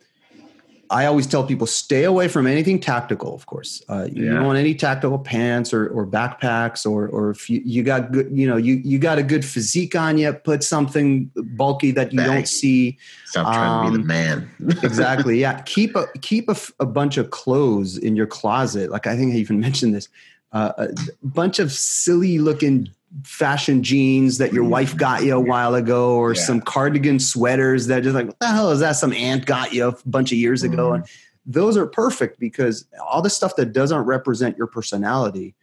[0.93, 3.35] I always tell people stay away from anything tactical.
[3.35, 4.35] Of course, uh, you yeah.
[4.35, 8.29] don't want any tactical pants or, or backpacks, or or if you, you got good,
[8.31, 12.19] you know, you you got a good physique on you, put something bulky that you
[12.19, 12.29] Bang.
[12.29, 12.99] don't see.
[13.25, 14.51] Stop trying um, to be the um, man.
[14.83, 15.41] exactly.
[15.41, 15.63] Yeah.
[15.63, 18.91] Keep a keep a, a, bunch of clothes in your closet.
[18.91, 20.09] Like I think I even mentioned this.
[20.53, 20.89] Uh, a
[21.23, 22.91] bunch of silly looking
[23.25, 26.41] fashion jeans that your wife got you a while ago or yeah.
[26.41, 29.87] some cardigan sweaters that just like what the hell is that some aunt got you
[29.87, 30.95] a bunch of years ago mm.
[30.97, 31.07] and
[31.45, 35.55] those are perfect because all the stuff that doesn't represent your personality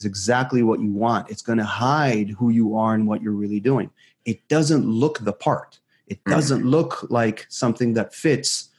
[0.00, 3.32] is exactly what you want it's going to hide who you are and what you're
[3.32, 3.90] really doing
[4.24, 6.30] it doesn't look the part it mm.
[6.30, 6.70] doesn't mm.
[6.70, 8.70] look like something that fits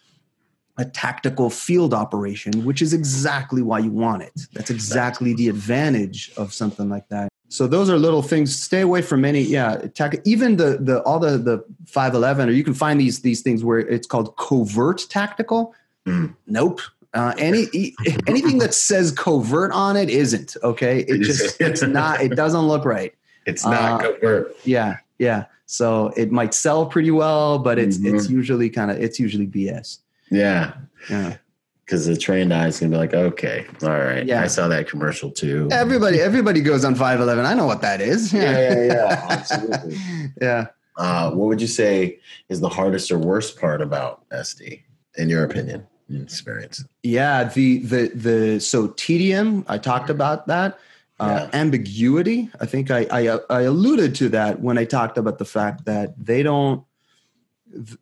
[0.78, 4.34] a tactical field operation, which is exactly why you want it.
[4.52, 7.30] That's exactly the advantage of something like that.
[7.50, 8.56] So those are little things.
[8.56, 9.78] Stay away from any, yeah.
[9.94, 13.42] Tac- even the the all the the five eleven, or you can find these these
[13.42, 15.74] things where it's called covert tactical.
[16.06, 16.36] Mm.
[16.48, 16.82] Nope.
[17.14, 17.68] Uh, any
[18.28, 21.02] anything that says covert on it isn't okay.
[21.02, 22.22] It just it's not.
[22.22, 23.14] It doesn't look right.
[23.46, 24.56] It's not uh, covert.
[24.64, 25.46] Yeah, yeah.
[25.68, 28.16] So it might sell pretty well, but it's mm-hmm.
[28.16, 30.00] it's usually kind of it's usually BS.
[30.32, 30.74] Yeah.
[31.10, 31.38] Yeah
[31.86, 34.90] because the trained eye is gonna be like, okay, all right, yeah, I saw that
[34.90, 35.70] commercial too.
[35.72, 37.46] Everybody, everybody goes on five eleven.
[37.46, 38.34] I know what that is.
[38.34, 39.98] Yeah, yeah, yeah, yeah absolutely.
[40.42, 40.68] yeah.
[40.98, 42.20] Uh, what would you say
[42.50, 44.82] is the hardest or worst part about SD,
[45.18, 46.84] in your opinion, and experience?
[47.04, 49.66] Yeah, the the the so tedium.
[49.68, 50.80] I talked about that.
[51.18, 51.58] Uh, yeah.
[51.58, 52.50] ambiguity.
[52.60, 56.14] I think I, I I alluded to that when I talked about the fact that
[56.18, 56.85] they don't.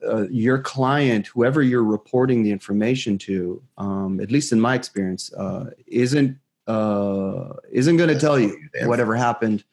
[0.07, 5.33] Uh, your client, whoever you're reporting the information to, um, at least in my experience,
[5.33, 9.63] uh, isn't uh, isn't going to tell you whatever happened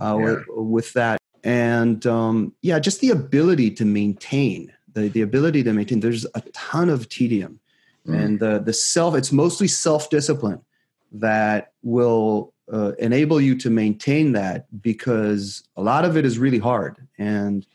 [0.00, 0.24] uh, yeah.
[0.24, 1.18] with, with, that.
[1.42, 6.00] And um, yeah, just the ability to maintain the the ability to maintain.
[6.00, 7.60] There's a ton of tedium,
[8.06, 8.18] mm.
[8.18, 9.14] and the the self.
[9.14, 10.60] It's mostly self discipline
[11.12, 16.58] that will uh, enable you to maintain that because a lot of it is really
[16.58, 17.66] hard and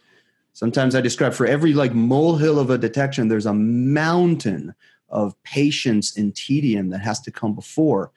[0.62, 4.74] sometimes i describe for every like molehill of a detection there's a mountain
[5.10, 8.12] of patience and tedium that has to come before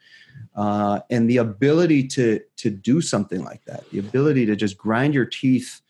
[0.55, 5.13] uh, and the ability to to do something like that the ability to just grind
[5.13, 5.81] your teeth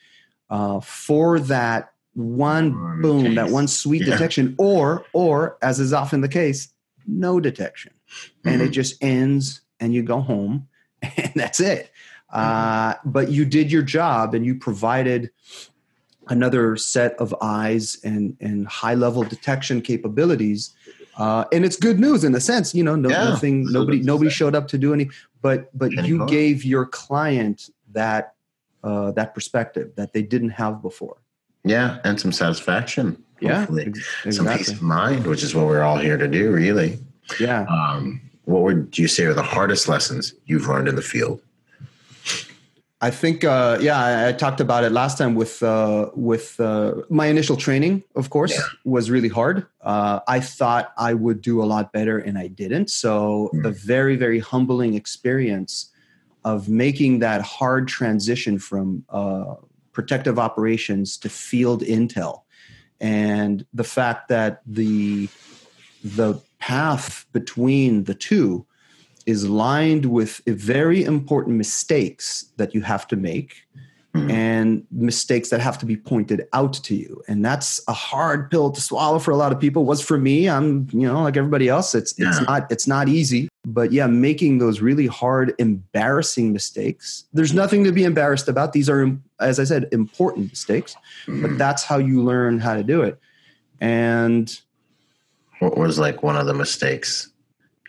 [0.49, 4.13] uh, for that one boom that one sweet yeah.
[4.13, 6.69] detection or or as is often the case
[7.05, 8.49] no detection mm-hmm.
[8.49, 8.71] and it mm-hmm.
[8.71, 10.67] just ends and you go home
[11.17, 11.91] and that's it.
[12.31, 15.29] Uh, but you did your job and you provided
[16.27, 20.73] another set of eyes and, and high level detection capabilities.
[21.17, 24.29] Uh, and it's good news in a sense, you know, no, yeah, nothing, nobody, nobody
[24.29, 25.09] showed up to do any,
[25.41, 28.33] but, but you gave your client that,
[28.83, 31.17] uh, that perspective that they didn't have before.
[31.63, 31.99] Yeah.
[32.03, 33.23] And some satisfaction.
[33.39, 33.63] Yeah.
[33.63, 34.31] Exactly.
[34.31, 36.99] Some peace of mind, which is what we're all here to do, really.
[37.39, 37.65] Yeah.
[37.69, 41.41] Um, what would you say are the hardest lessons you've learned in the field?
[43.05, 47.03] I think, uh, yeah, I, I, talked about it last time with uh, with uh,
[47.07, 48.03] my initial training.
[48.15, 48.63] Of course, yeah.
[48.83, 49.67] was really hard.
[49.81, 52.89] Uh, I thought I would do a lot better, and I didn't.
[52.89, 53.63] So, mm.
[53.63, 55.91] a very, very humbling experience
[56.43, 59.53] of making that hard transition from uh,
[59.91, 62.41] protective operations to field intel,
[62.99, 65.29] and the fact that the
[66.03, 68.65] the path between the two
[69.25, 73.65] is lined with very important mistakes that you have to make
[74.13, 74.29] mm-hmm.
[74.29, 78.71] and mistakes that have to be pointed out to you and that's a hard pill
[78.71, 81.67] to swallow for a lot of people was for me i'm you know like everybody
[81.67, 82.29] else it's yeah.
[82.29, 87.83] it's not it's not easy but yeah making those really hard embarrassing mistakes there's nothing
[87.83, 90.95] to be embarrassed about these are as i said important mistakes
[91.25, 91.41] mm-hmm.
[91.41, 93.19] but that's how you learn how to do it
[93.81, 94.61] and
[95.59, 97.31] what was like one of the mistakes,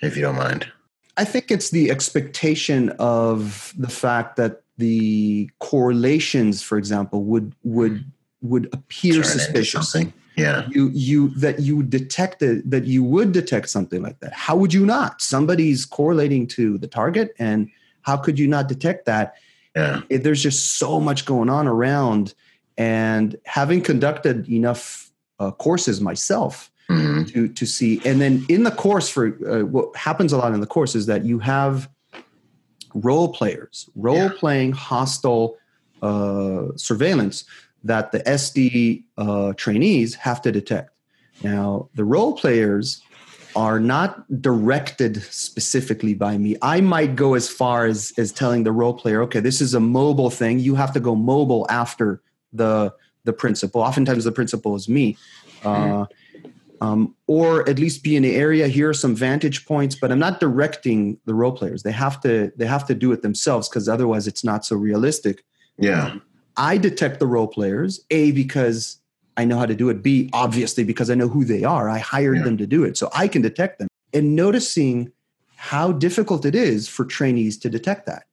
[0.03, 0.71] if you don't mind?
[1.17, 8.05] I think it's the expectation of the fact that the correlations, for example, would would
[8.43, 9.97] would appear Turn suspicious.
[10.37, 10.69] Yeah.
[10.71, 14.35] You you that you detected that you would detect something like that.
[14.35, 15.23] How would you not?
[15.23, 17.71] Somebody's correlating to the target and
[18.03, 19.35] how could you not detect that?
[19.75, 20.03] Yeah.
[20.11, 22.35] It, there's just so much going on around
[22.77, 27.25] and having conducted enough uh, courses myself, mm-hmm.
[27.25, 28.01] to to see.
[28.05, 31.07] And then in the course, for uh, what happens a lot in the course is
[31.07, 31.89] that you have
[32.95, 34.31] role players, role yeah.
[34.37, 35.57] playing hostile
[36.03, 37.45] uh, surveillance
[37.85, 40.91] that the SD uh, trainees have to detect.
[41.43, 43.03] Now, the role players
[43.55, 46.57] are not directed specifically by me.
[46.61, 49.81] I might go as far as, as telling the role player, okay, this is a
[49.81, 50.59] mobile thing.
[50.59, 52.23] You have to go mobile after
[52.53, 53.81] the the principal.
[53.81, 55.17] Oftentimes, the principal is me.
[55.65, 56.07] Uh,
[56.81, 58.69] um, or at least be in the area.
[58.69, 61.83] Here are some vantage points, but I'm not directing the role players.
[61.83, 65.45] They have to they have to do it themselves because otherwise it's not so realistic.
[65.79, 66.17] Yeah,
[66.57, 68.99] I detect the role players a because
[69.37, 70.03] I know how to do it.
[70.03, 71.89] B obviously because I know who they are.
[71.89, 72.45] I hired yeah.
[72.45, 73.89] them to do it, so I can detect them.
[74.13, 75.13] And noticing
[75.57, 78.25] how difficult it is for trainees to detect that.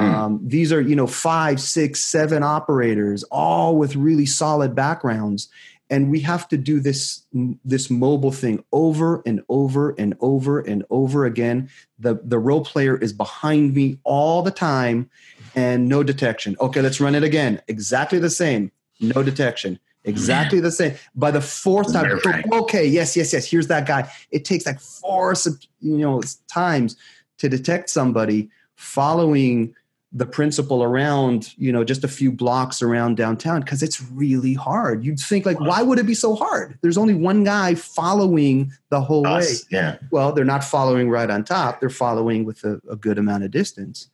[0.00, 0.14] Mm.
[0.14, 5.48] Um, these are you know five, six, seven operators, all with really solid backgrounds,
[5.92, 7.22] and we have to do this
[7.64, 11.68] this mobile thing over and over and over and over again.
[11.98, 15.10] The the role player is behind me all the time
[15.54, 16.56] and no detection.
[16.60, 17.60] Okay let's run it again.
[17.68, 18.72] Exactly the same.
[19.00, 19.78] No detection.
[20.04, 20.94] Exactly the same.
[21.14, 22.18] By the fourth time
[22.52, 23.44] okay yes yes yes.
[23.44, 24.10] Here's that guy.
[24.30, 25.34] It takes like four
[25.80, 26.96] you know times
[27.36, 29.74] to detect somebody following
[30.14, 35.04] the principal around you know just a few blocks around downtown because it's really hard.
[35.04, 36.78] You'd think like why would it be so hard?
[36.82, 39.78] There's only one guy following the whole Us, way.
[39.78, 39.96] yeah.
[40.10, 41.80] Well they're not following right on top.
[41.80, 44.08] They're following with a, a good amount of distance.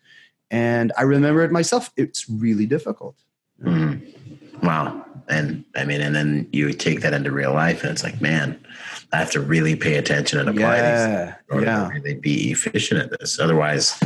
[0.51, 1.90] And i remember it myself.
[1.96, 3.16] It's really difficult.
[3.62, 4.62] Mm.
[4.62, 5.05] wow.
[5.28, 8.59] And i mean and then you take that into real life and it's like man
[9.12, 11.88] i have to really pay attention and apply yeah, these in order yeah.
[11.88, 13.38] to really be efficient at this.
[13.38, 14.01] Otherwise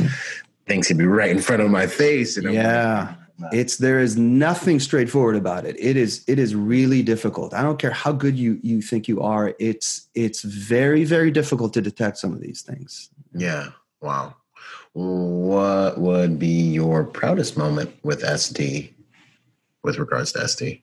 [0.67, 2.37] things could be right in front of my face.
[2.37, 3.15] And yeah,
[3.51, 5.75] it's there is nothing straightforward about it.
[5.79, 7.53] It is it is really difficult.
[7.53, 9.53] I don't care how good you you think you are.
[9.59, 13.09] It's it's very very difficult to detect some of these things.
[13.33, 13.69] Yeah.
[14.01, 14.35] Wow.
[14.93, 18.93] What would be your proudest moment with SD
[19.83, 20.81] with regards to SD?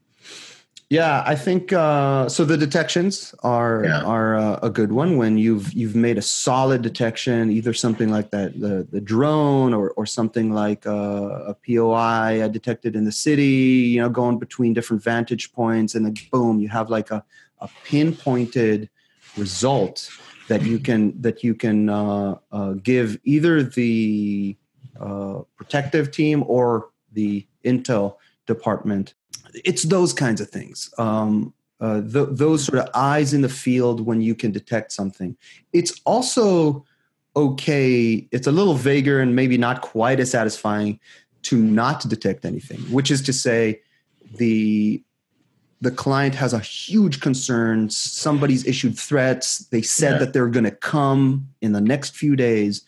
[0.90, 2.44] Yeah, I think uh, so.
[2.44, 4.02] The detections are yeah.
[4.02, 8.32] are uh, a good one when you've you've made a solid detection, either something like
[8.32, 13.92] that the the drone or or something like uh, a POI detected in the city.
[13.94, 17.24] You know, going between different vantage points, and then boom, you have like a
[17.60, 18.90] a pinpointed
[19.36, 20.10] result
[20.48, 24.56] that you can that you can uh, uh, give either the
[24.98, 28.16] uh, protective team or the intel
[28.48, 29.14] department
[29.54, 30.92] it's those kinds of things.
[30.98, 35.36] Um, uh, th- those sort of eyes in the field when you can detect something.
[35.72, 36.84] It's also
[37.34, 38.28] okay.
[38.30, 41.00] It's a little vaguer and maybe not quite as satisfying
[41.42, 43.80] to not detect anything, which is to say,
[44.36, 45.02] the
[45.80, 47.88] the client has a huge concern.
[47.88, 49.60] Somebody's issued threats.
[49.68, 50.18] They said yeah.
[50.18, 52.84] that they're going to come in the next few days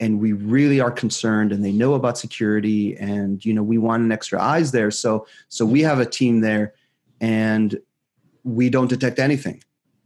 [0.00, 4.02] and we really are concerned and they know about security and you know we want
[4.02, 4.90] an extra eyes there.
[4.90, 6.74] So so we have a team there
[7.20, 7.78] and
[8.42, 9.62] we don't detect anything.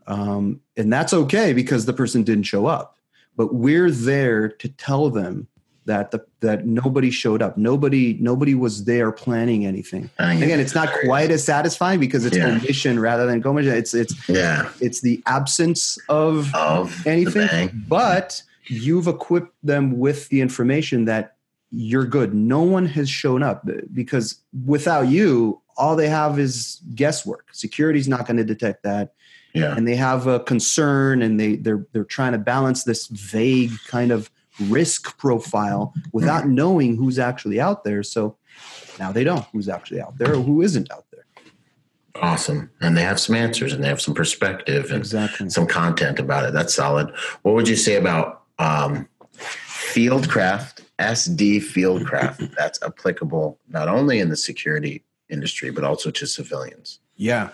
[0.07, 2.99] Um, and that's okay because the person didn't show up
[3.39, 5.47] but we're there to tell them
[5.87, 7.57] that the, that nobody showed up.
[7.57, 10.11] Nobody nobody was there planning anything.
[10.19, 12.49] Again it's not quite as satisfying because it's yeah.
[12.49, 13.73] omission rather than commission.
[13.73, 14.71] It's it's yeah.
[14.81, 21.37] it's the absence of, of anything but you've equipped them with the information that
[21.71, 22.35] you're good.
[22.35, 27.49] No one has shown up because without you, all they have is guesswork.
[27.53, 29.15] Security's not going to detect that.
[29.55, 29.77] Yeah.
[29.77, 34.13] And they have a concern and they they're they're trying to balance this vague kind
[34.13, 36.55] of risk profile without mm-hmm.
[36.55, 38.03] knowing who's actually out there.
[38.03, 38.37] So
[38.99, 41.25] now they don't who's actually out there or who isn't out there.
[42.21, 42.71] Awesome.
[42.81, 45.49] And they have some answers and they have some perspective and exactly.
[45.51, 46.53] some content about it.
[46.53, 47.13] That's solid.
[47.43, 54.37] What would you say about um, fieldcraft, SD fieldcraft, that's applicable not only in the
[54.37, 57.01] security industry, but also to civilians.
[57.17, 57.51] Yeah.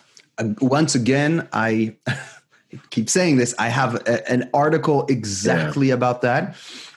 [0.61, 1.97] Once again, I
[2.91, 3.55] keep saying this.
[3.59, 5.95] I have a, an article exactly yeah.
[5.95, 6.57] about that.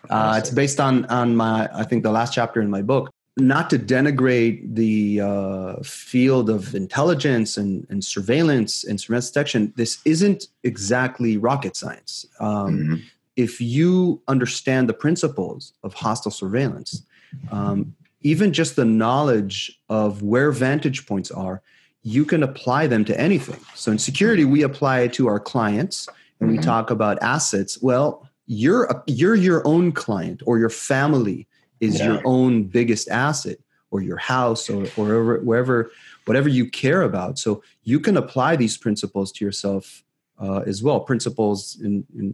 [0.09, 3.11] Uh, it's based on on my, I think, the last chapter in my book.
[3.39, 9.99] Not to denigrate the uh, field of intelligence and, and surveillance and surveillance detection, this
[10.05, 12.25] isn't exactly rocket science.
[12.39, 12.95] Um, mm-hmm
[13.37, 17.03] if you understand the principles of hostile surveillance,
[17.51, 21.61] um, even just the knowledge of where vantage points are,
[22.01, 23.59] you can apply them to anything.
[23.75, 26.09] So in security, we apply it to our clients
[26.39, 26.65] and we mm-hmm.
[26.65, 27.79] talk about assets.
[27.81, 31.47] Well, you're a, you're your own client or your family
[31.79, 32.13] is yeah.
[32.13, 33.57] your own biggest asset
[33.91, 35.91] or your house or, or wherever, wherever
[36.25, 37.37] whatever you care about.
[37.39, 40.03] So you can apply these principles to yourself
[40.39, 42.33] uh, as well, principles in, in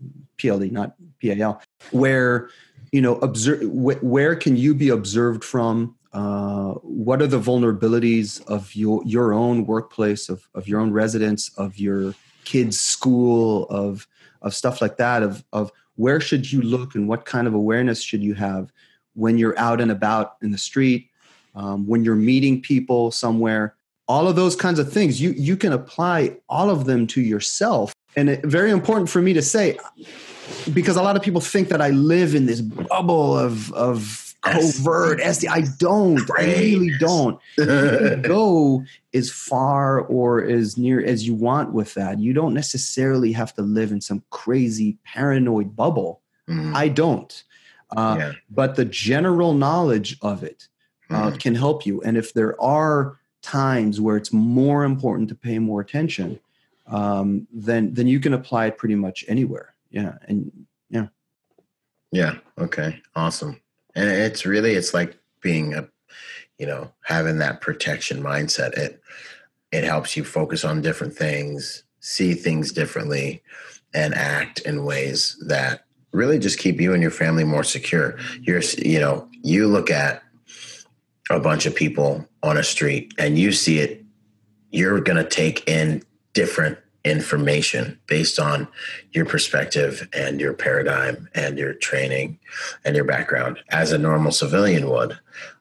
[0.73, 2.49] not PAL, where
[2.91, 5.95] you know observe wh- where can you be observed from?
[6.11, 11.49] Uh, what are the vulnerabilities of your your own workplace, of of your own residence,
[11.57, 14.07] of your kids' school, of
[14.41, 15.23] of stuff like that?
[15.23, 18.71] Of of where should you look and what kind of awareness should you have
[19.15, 21.09] when you're out and about in the street,
[21.55, 23.75] um, when you're meeting people somewhere?
[24.07, 27.92] all of those kinds of things you you can apply all of them to yourself
[28.15, 29.77] and it, very important for me to say
[30.73, 35.19] because a lot of people think that i live in this bubble of of covert
[35.19, 35.47] SD.
[35.49, 36.29] I don't.
[36.37, 37.39] I really don't.
[37.57, 38.83] go
[39.13, 42.19] as far or as near as you want with that.
[42.19, 46.21] You don't necessarily have to live in some crazy paranoid bubble.
[46.49, 46.75] Mm.
[46.75, 47.43] I don't.
[47.95, 48.31] Uh, yeah.
[48.49, 50.67] But the general knowledge of it
[51.09, 51.39] uh, mm.
[51.39, 52.01] can help you.
[52.01, 56.39] And if there are times where it's more important to pay more attention,
[56.87, 59.73] um, then then you can apply it pretty much anywhere.
[59.89, 60.51] Yeah, and
[60.89, 61.07] yeah,
[62.11, 62.37] yeah.
[62.57, 63.59] Okay, awesome.
[63.95, 65.87] And it's really it's like being a,
[66.57, 68.73] you know, having that protection mindset.
[68.77, 69.01] It
[69.71, 73.41] it helps you focus on different things, see things differently,
[73.93, 78.17] and act in ways that really just keep you and your family more secure.
[78.41, 80.23] You're, you know, you look at
[81.29, 84.05] a bunch of people on a street and you see it,
[84.71, 86.03] you're going to take in
[86.33, 88.67] different information based on
[89.11, 92.39] your perspective and your paradigm and your training
[92.85, 95.17] and your background as a normal civilian would.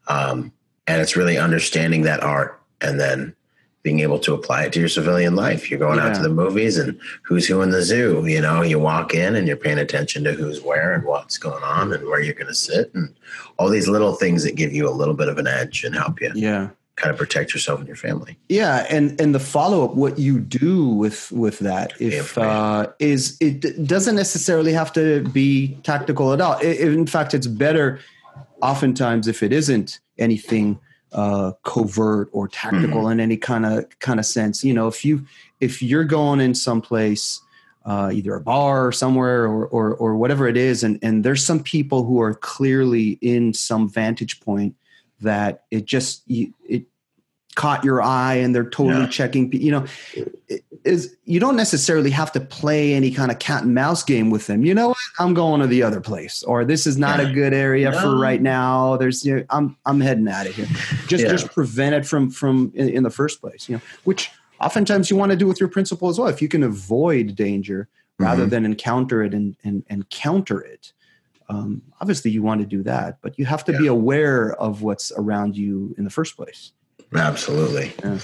[0.07, 0.53] Um,
[0.86, 3.35] and it's really understanding that art and then
[3.82, 5.69] being able to apply it to your civilian life.
[5.69, 6.09] You're going yeah.
[6.09, 8.24] out to the movies and who's who in the zoo.
[8.27, 11.65] You know, you walk in and you're paying attention to who's where and what's going
[11.65, 13.12] on and where you're going to sit and
[13.59, 16.20] all these little things that give you a little bit of an edge and help
[16.20, 16.31] you.
[16.35, 16.70] Yeah.
[16.97, 18.36] Kind of protect yourself and your family.
[18.48, 23.39] Yeah, and and the follow up, what you do with with that, if uh, is
[23.40, 26.59] it doesn't necessarily have to be tactical at all.
[26.59, 27.98] It, in fact, it's better
[28.60, 30.78] oftentimes if it isn't anything
[31.12, 33.12] uh, covert or tactical mm-hmm.
[33.12, 34.64] in any kind of kind of sense.
[34.64, 35.27] You know, if you
[35.60, 37.40] if you're going in someplace,
[37.85, 41.44] uh, either a bar or somewhere or, or or whatever it is, and and there's
[41.44, 44.74] some people who are clearly in some vantage point
[45.23, 46.85] that it just it
[47.55, 49.09] caught your eye and they're totally yeah.
[49.09, 49.85] checking you know
[50.85, 54.47] is you don't necessarily have to play any kind of cat and mouse game with
[54.47, 57.28] them you know what i'm going to the other place or this is not yeah.
[57.28, 58.01] a good area no.
[58.01, 60.66] for right now there's you know, i'm i'm heading out of here
[61.09, 61.31] just yeah.
[61.31, 64.31] just prevent it from from in, in, the first place you know which
[64.61, 67.86] oftentimes you want to do with your principal as well if you can avoid danger
[68.19, 68.51] rather mm-hmm.
[68.51, 70.94] than encounter it and and, and counter it
[71.48, 75.12] um, obviously you want to do that but you have to be aware of what's
[75.12, 76.73] around you in the first place
[77.14, 77.93] Absolutely.
[78.02, 78.19] Yeah.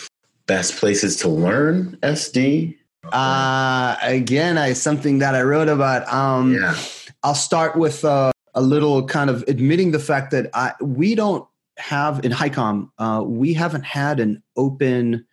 [0.47, 2.77] Best places to learn SD?
[3.13, 6.11] Uh, again, I something that I wrote about.
[6.13, 6.77] Um, yeah.
[7.23, 11.47] I'll start with uh, a little kind of admitting the fact that I, we don't
[11.77, 15.27] have in HighCom, uh, we haven't had an open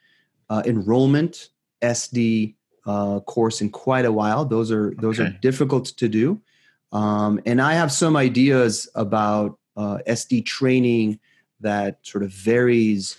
[0.49, 1.49] uh, enrollment
[1.81, 2.55] SD
[2.85, 4.45] uh, course in quite a while.
[4.45, 5.29] Those are those okay.
[5.29, 6.39] are difficult to do,
[6.95, 11.19] um, and I have some ideas about uh, SD training
[11.59, 13.17] that sort of varies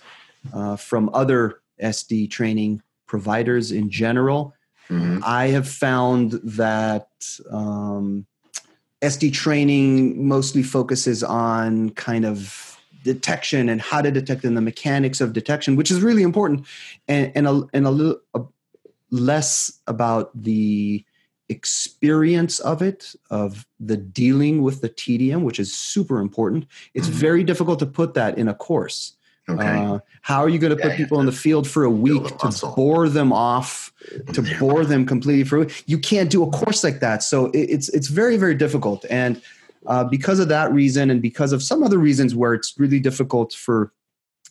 [0.51, 4.55] uh, from other SD training providers in general.
[4.89, 5.19] Mm-hmm.
[5.23, 7.07] I have found that
[7.51, 8.25] um,
[9.03, 15.21] SD training mostly focuses on kind of detection and how to detect and the mechanics
[15.21, 16.65] of detection, which is really important,
[17.07, 18.41] and, and a, and a little a,
[19.11, 21.05] less about the
[21.49, 26.65] experience of it, of the dealing with the tedium, which is super important.
[26.93, 27.17] It's mm-hmm.
[27.17, 29.13] very difficult to put that in a course.
[29.49, 29.65] Okay.
[29.65, 32.73] Uh, how are you going to put people in the field for a week to
[32.75, 33.93] bore them off,
[34.33, 35.67] to bore them completely for?
[35.85, 37.23] You can't do a course like that.
[37.23, 39.41] So it, it's it's very very difficult, and
[39.85, 43.53] uh, because of that reason, and because of some other reasons where it's really difficult
[43.53, 43.93] for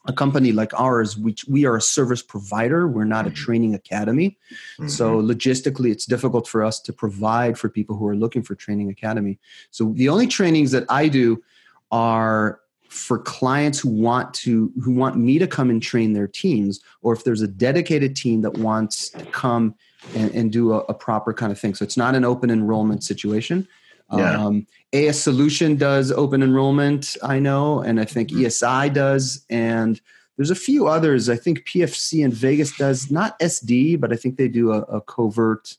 [0.08, 3.44] a company like ours, which we are a service provider, we're not a mm-hmm.
[3.44, 4.38] training academy.
[4.78, 4.88] Mm-hmm.
[4.88, 8.90] So logistically, it's difficult for us to provide for people who are looking for training
[8.90, 9.38] academy.
[9.70, 11.42] So the only trainings that I do
[11.90, 16.80] are for clients who want to who want me to come and train their teams
[17.02, 19.74] or if there's a dedicated team that wants to come
[20.14, 23.02] and, and do a, a, proper kind of thing so it's not an open enrollment
[23.02, 23.66] situation
[24.12, 24.36] yeah.
[24.36, 28.44] um, as solution does open enrollment i know and i think mm-hmm.
[28.44, 30.00] esi does and
[30.36, 34.36] there's a few others i think pfc in vegas does not sd but i think
[34.36, 35.76] they do a, a covert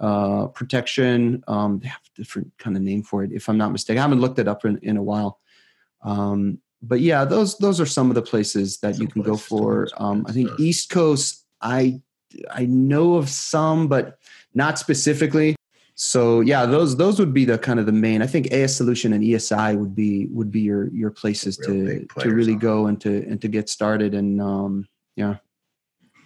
[0.00, 3.72] uh, protection um, they have a different kind of name for it if i'm not
[3.72, 5.40] mistaken i haven't looked it up in, in a while
[6.02, 9.36] um, but yeah, those those are some of the places that some you can go
[9.36, 9.88] for.
[9.96, 12.00] Um, I think East Coast, I
[12.50, 14.18] I know of some, but
[14.54, 15.56] not specifically.
[16.00, 18.22] So yeah, those those would be the kind of the main.
[18.22, 22.30] I think AS Solution and ESI would be would be your your places to to
[22.32, 24.14] really go and to and to get started.
[24.14, 25.38] And um, yeah,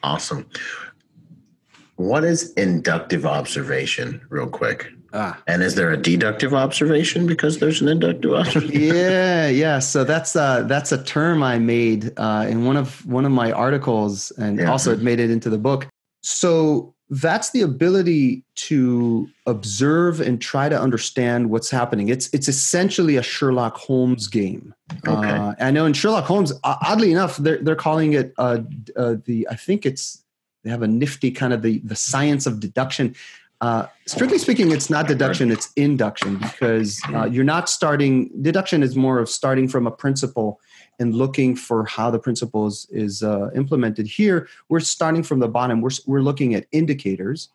[0.02, 0.46] awesome.
[1.96, 4.92] What is inductive observation, real quick?
[5.14, 5.42] Ah.
[5.46, 8.94] And is there a deductive observation because there's an inductive observation?
[8.94, 9.78] yeah, yeah.
[9.78, 13.50] So that's uh that's a term I made uh, in one of one of my
[13.52, 14.70] articles, and yeah.
[14.70, 15.88] also it made it into the book.
[16.22, 22.08] So that's the ability to observe and try to understand what's happening.
[22.08, 24.74] It's it's essentially a Sherlock Holmes game.
[25.06, 25.30] Okay.
[25.30, 28.60] Uh, I know in Sherlock Holmes, oddly enough, they're they're calling it uh,
[28.96, 30.24] uh, the I think it's
[30.64, 33.14] they have a nifty kind of the the science of deduction.
[33.60, 38.96] Uh, strictly speaking, it's not deduction, it's induction because uh, you're not starting, deduction is
[38.96, 40.58] more of starting from a principle
[40.98, 44.06] and looking for how the principle is, is uh, implemented.
[44.06, 47.48] Here, we're starting from the bottom, we're, we're looking at indicators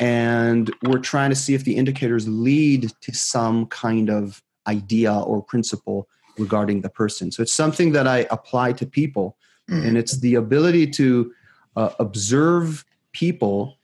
[0.00, 5.42] and we're trying to see if the indicators lead to some kind of idea or
[5.42, 7.30] principle regarding the person.
[7.30, 9.36] So it's something that I apply to people,
[9.70, 9.86] mm.
[9.86, 11.32] and it's the ability to
[11.76, 13.76] uh, observe people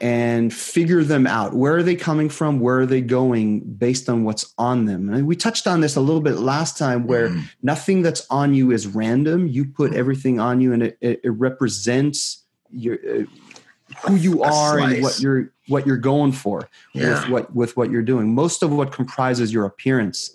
[0.00, 1.54] and figure them out.
[1.54, 2.60] Where are they coming from?
[2.60, 5.12] Where are they going based on what's on them?
[5.12, 7.44] And we touched on this a little bit last time where mm.
[7.62, 9.46] nothing that's on you is random.
[9.46, 13.24] You put everything on you and it, it, it represents your uh,
[14.06, 17.20] who you are and what you're what you're going for yeah.
[17.20, 18.34] with what with what you're doing.
[18.34, 20.34] Most of what comprises your appearance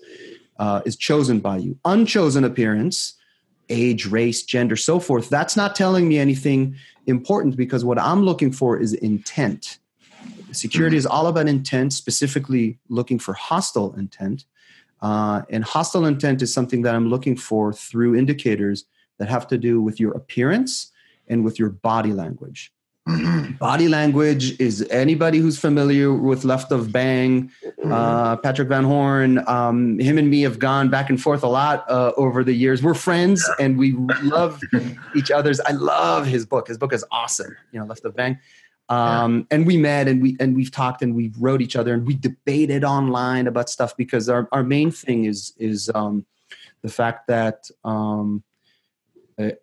[0.59, 1.77] uh, is chosen by you.
[1.83, 3.15] Unchosen appearance
[3.69, 6.75] age, race, gender, so forth, that's not telling me anything
[7.07, 9.79] important because what I'm looking for is intent.
[10.51, 14.45] Security is all about intent, specifically looking for hostile intent.
[15.01, 18.85] Uh, and hostile intent is something that I'm looking for through indicators
[19.19, 20.91] that have to do with your appearance
[21.27, 22.71] and with your body language.
[23.07, 23.53] Mm-hmm.
[23.53, 27.91] Body language is anybody who's familiar with Left of Bang, mm-hmm.
[27.91, 29.47] uh, Patrick Van Horn.
[29.47, 32.83] Um, him and me have gone back and forth a lot uh, over the years.
[32.83, 33.65] We're friends yeah.
[33.65, 33.93] and we
[34.23, 34.61] love
[35.15, 35.61] each other's.
[35.61, 36.67] I love his book.
[36.67, 37.55] His book is awesome.
[37.71, 38.39] You know, Left of Bang.
[38.89, 39.55] Um, yeah.
[39.55, 42.15] And we met and we and we've talked and we wrote each other and we
[42.15, 46.25] debated online about stuff because our, our main thing is is um,
[46.81, 48.43] the fact that um,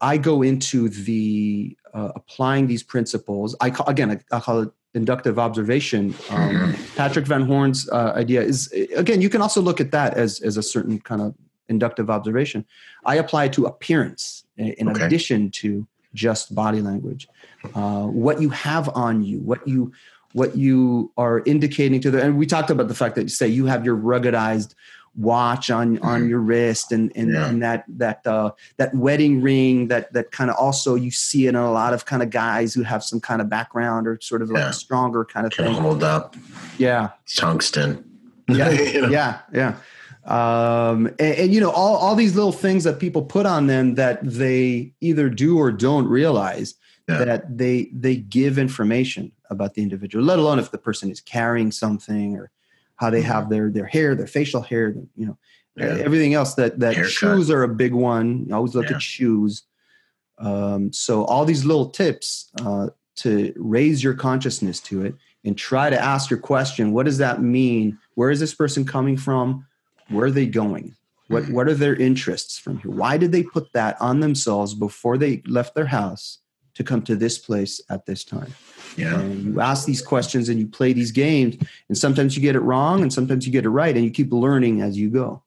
[0.01, 3.57] I go into the uh, applying these principles.
[3.61, 6.15] I call, again, I, I call it inductive observation.
[6.31, 6.97] Um, mm-hmm.
[6.97, 10.57] Patrick Van Horn's uh, idea is again, you can also look at that as as
[10.57, 11.35] a certain kind of
[11.69, 12.65] inductive observation.
[13.05, 15.05] I apply it to appearance in okay.
[15.05, 17.27] addition to just body language.
[17.75, 19.93] Uh, what you have on you, what you
[20.33, 23.49] what you are indicating to the and we talked about the fact that you say
[23.49, 24.75] you have your ruggedized
[25.17, 26.29] watch on on mm-hmm.
[26.29, 27.49] your wrist and and, yeah.
[27.49, 31.51] and that that uh, that wedding ring that that kind of also you see it
[31.51, 34.43] in a lot of kind of guys who have some kind of background or sort
[34.43, 34.71] of like yeah.
[34.71, 35.75] a stronger kind of Can thing.
[35.75, 36.37] hold up.
[36.79, 37.11] Yeah.
[37.37, 38.05] Tungsten.
[38.49, 38.71] Yeah.
[38.93, 39.09] you know?
[39.09, 39.41] Yeah.
[39.53, 39.77] Yeah.
[40.25, 43.97] Um, and, and, you know all all these little things that people put on them
[43.97, 46.77] that they either do or don't realize
[47.09, 47.25] yeah.
[47.25, 51.71] that they they give information about the individual, let alone if the person is carrying
[51.71, 52.51] something or
[52.97, 53.53] how they have mm-hmm.
[53.53, 55.39] their their hair, their facial hair, you know,
[55.77, 55.97] yeah.
[56.05, 56.55] everything else.
[56.55, 57.13] That that Haircut.
[57.13, 58.47] shoes are a big one.
[58.47, 58.97] You always look yeah.
[58.97, 59.63] at shoes.
[60.39, 65.15] Um, so all these little tips uh, to raise your consciousness to it
[65.45, 67.99] and try to ask your question: What does that mean?
[68.15, 69.67] Where is this person coming from?
[70.09, 70.95] Where are they going?
[71.29, 71.55] What mm-hmm.
[71.55, 72.91] what are their interests from here?
[72.91, 76.39] Why did they put that on themselves before they left their house
[76.75, 78.53] to come to this place at this time?
[78.97, 79.19] Yeah.
[79.19, 81.57] And you ask these questions and you play these games,
[81.89, 84.33] and sometimes you get it wrong, and sometimes you get it right, and you keep
[84.33, 85.43] learning as you go.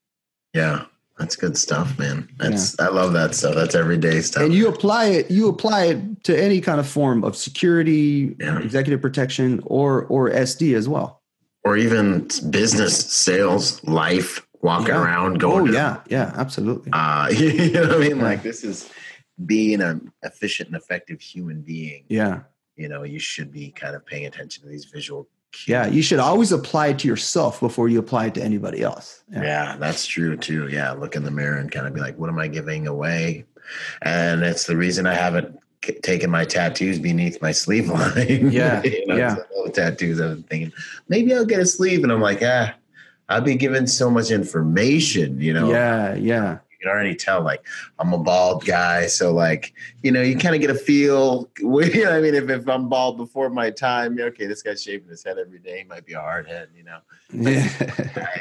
[0.53, 0.85] Yeah,
[1.17, 2.29] that's good stuff, man.
[2.37, 2.85] That's yeah.
[2.85, 3.55] I love that stuff.
[3.55, 4.43] That's everyday stuff.
[4.43, 5.31] And you apply it.
[5.31, 8.59] You apply it to any kind of form of security, yeah.
[8.59, 11.21] executive protection, or or SD as well,
[11.63, 15.03] or even business, sales, life, walking yeah.
[15.03, 15.69] around, going.
[15.69, 16.91] Oh yeah, yeah, absolutely.
[16.93, 18.19] Uh, you know what I mean?
[18.19, 18.89] Like this is
[19.45, 22.03] being an efficient and effective human being.
[22.09, 22.41] Yeah
[22.77, 25.67] you know you should be kind of paying attention to these visual cues.
[25.67, 29.23] yeah you should always apply it to yourself before you apply it to anybody else
[29.31, 29.41] yeah.
[29.41, 32.29] yeah that's true too yeah look in the mirror and kind of be like what
[32.29, 33.43] am i giving away
[34.03, 35.57] and it's the reason i haven't
[36.01, 39.35] taken my tattoos beneath my sleeve line yeah you know, yeah
[39.73, 40.71] tattoos i was thinking
[41.09, 42.73] maybe i'll get a sleeve and i'm like ah
[43.29, 45.69] I'll be given so much information, you know.
[45.69, 47.65] Yeah, yeah you can already tell like
[47.99, 49.73] I'm a bald guy, so like
[50.03, 51.49] you know you kind of get a feel.
[51.87, 55.07] You know, I mean, if, if I'm bald before my time, okay, this guy's shaving
[55.07, 55.79] his head every day.
[55.79, 56.99] He might be a hard head, you know.
[57.31, 57.69] Yeah.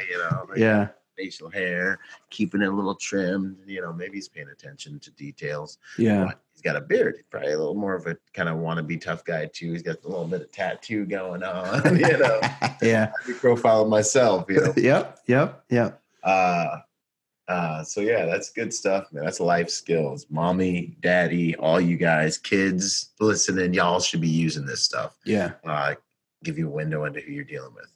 [0.09, 0.45] you know.
[0.49, 0.87] Like yeah.
[1.17, 1.99] Facial hair,
[2.29, 3.57] keeping it a little trimmed.
[3.65, 5.79] You know, maybe he's paying attention to details.
[5.97, 6.25] Yeah.
[6.25, 7.23] But he's got a beard.
[7.31, 9.71] Probably a little more of a kind of wannabe tough guy too.
[9.71, 11.97] He's got a little bit of tattoo going on.
[11.97, 12.39] You know.
[12.81, 13.11] yeah.
[13.27, 14.45] I profile myself.
[14.49, 14.73] You know.
[14.77, 15.19] yep.
[15.27, 15.63] Yep.
[15.69, 16.01] Yep.
[16.23, 16.77] Uh,
[17.47, 19.23] uh, so yeah, that's good stuff, man.
[19.23, 20.25] That's life skills.
[20.29, 25.17] Mommy, daddy, all you guys, kids listening, y'all should be using this stuff.
[25.23, 25.53] Yeah.
[25.65, 25.95] Uh,
[26.43, 27.91] give you a window into who you're dealing with.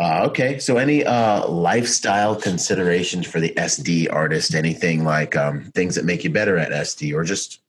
[0.00, 4.54] Uh, okay, so any uh, lifestyle considerations for the SD artist?
[4.54, 7.60] Anything like um, things that make you better at SD, or just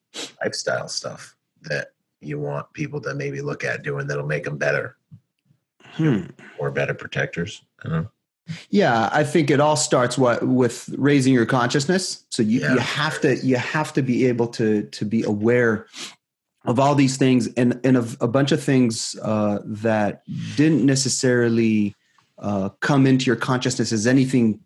[0.44, 1.90] lifestyle stuff that
[2.22, 4.98] you want people to maybe look at doing that'll make them better,
[5.92, 6.24] hmm.
[6.58, 7.62] or better protectors?
[7.84, 8.10] I don't know.
[8.70, 12.26] Yeah, I think it all starts what with raising your consciousness.
[12.30, 12.74] So you, yeah.
[12.74, 15.88] you have to you have to be able to to be aware
[16.66, 20.24] of all these things and and of a bunch of things uh, that
[20.56, 21.96] didn't necessarily
[22.38, 24.60] uh, come into your consciousness as anything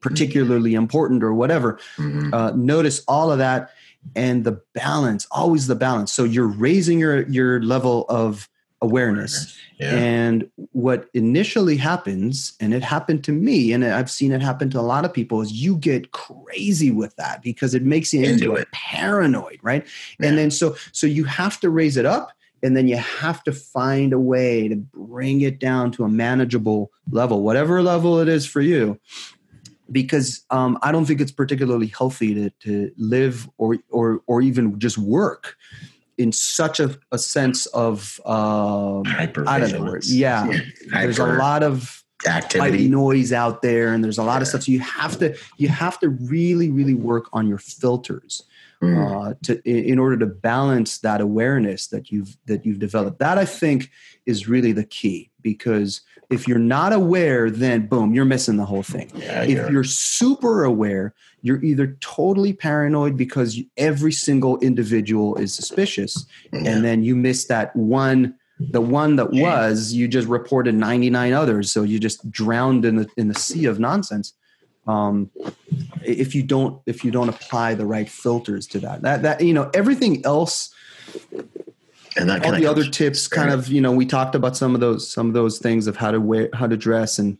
[0.00, 1.78] particularly important or whatever.
[1.96, 2.34] Mm-hmm.
[2.34, 3.70] Uh, notice all of that
[4.16, 6.12] and the balance, always the balance.
[6.12, 8.48] So you're raising your your level of
[8.82, 9.56] awareness.
[9.78, 9.96] Yeah.
[9.96, 14.80] And what initially happens, and it happened to me, and I've seen it happen to
[14.80, 18.56] a lot of people, is you get crazy with that because it makes you into,
[18.56, 19.86] into paranoid, right?
[20.20, 20.28] Yeah.
[20.28, 22.32] And then so so you have to raise it up
[22.62, 26.92] and then you have to find a way to bring it down to a manageable
[27.10, 29.00] level, whatever level it is for you.
[29.90, 34.78] Because um, I don't think it's particularly healthy to, to live or, or, or even
[34.78, 35.56] just work
[36.22, 39.98] in such a, a sense of um, I don't know.
[40.04, 40.50] Yeah,
[40.92, 44.42] there's a lot of activity noise out there and there's a lot yeah.
[44.42, 44.62] of stuff.
[44.62, 48.44] So you have to you have to really really work on your filters
[48.80, 49.30] mm.
[49.30, 53.18] uh, to in, order to balance that awareness that you've that you've developed.
[53.18, 53.90] That i think
[54.26, 58.82] is really the key because if you're not aware then boom you're missing the whole
[58.82, 59.10] thing.
[59.14, 66.26] Yeah, if you're super aware you're either totally paranoid because every single individual is suspicious
[66.52, 66.60] yeah.
[66.64, 68.34] and then you miss that one
[68.70, 73.08] the one that was you just reported 99 others so you just drowned in the
[73.16, 74.34] in the sea of nonsense.
[74.86, 75.30] Um,
[76.04, 79.54] if you don't if you don't apply the right filters to that that that you
[79.54, 80.74] know everything else
[82.16, 84.80] and that all the other tips kind of you know we talked about some of
[84.80, 87.38] those some of those things of how to wear how to dress and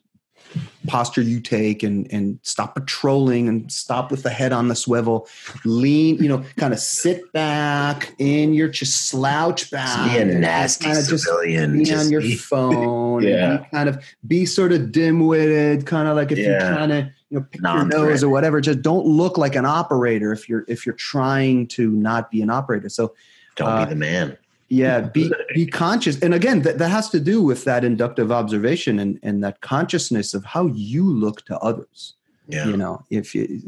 [0.87, 5.29] posture you take and and stop patrolling and stop with the head on the swivel.
[5.65, 10.13] Lean you know kind of sit back in your just slouch back.
[10.13, 13.65] Be a nasty kind of civilian just be just on your be, phone yeah.
[13.71, 16.49] kind of be sort of dim-witted kind of like if yeah.
[16.49, 18.61] you're trying to you know pick your nose or whatever.
[18.61, 22.51] Just don't look like an operator if you're if you're trying to not be an
[22.51, 22.89] operator.
[22.89, 23.15] So
[23.57, 24.37] don't uh, be the man
[24.73, 26.19] yeah be be conscious.
[26.21, 30.35] And again that, that has to do with that inductive observation and and that consciousness
[30.35, 32.15] of how you look to others.
[32.49, 32.67] Yeah.
[32.67, 33.63] you know if you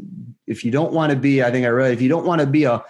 [0.47, 2.45] if you don't want to be i think i read if you don't want to
[2.45, 2.83] be a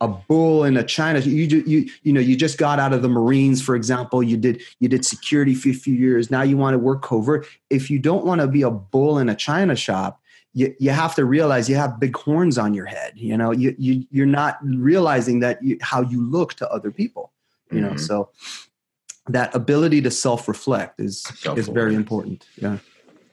[0.00, 3.08] a bull in a china you you you know you just got out of the
[3.08, 6.74] marines for example you did you did security for a few years now you want
[6.74, 7.46] to work covert.
[7.70, 10.20] If you don't want to be a bull in a china shop
[10.54, 13.52] you, you have to realize you have big horns on your head you know?
[13.52, 17.30] You, you you're not realizing that you, how you look to other people
[17.70, 17.98] you know mm-hmm.
[17.98, 18.30] so
[19.28, 21.24] that ability to self-reflect is
[21.56, 22.78] is very important yeah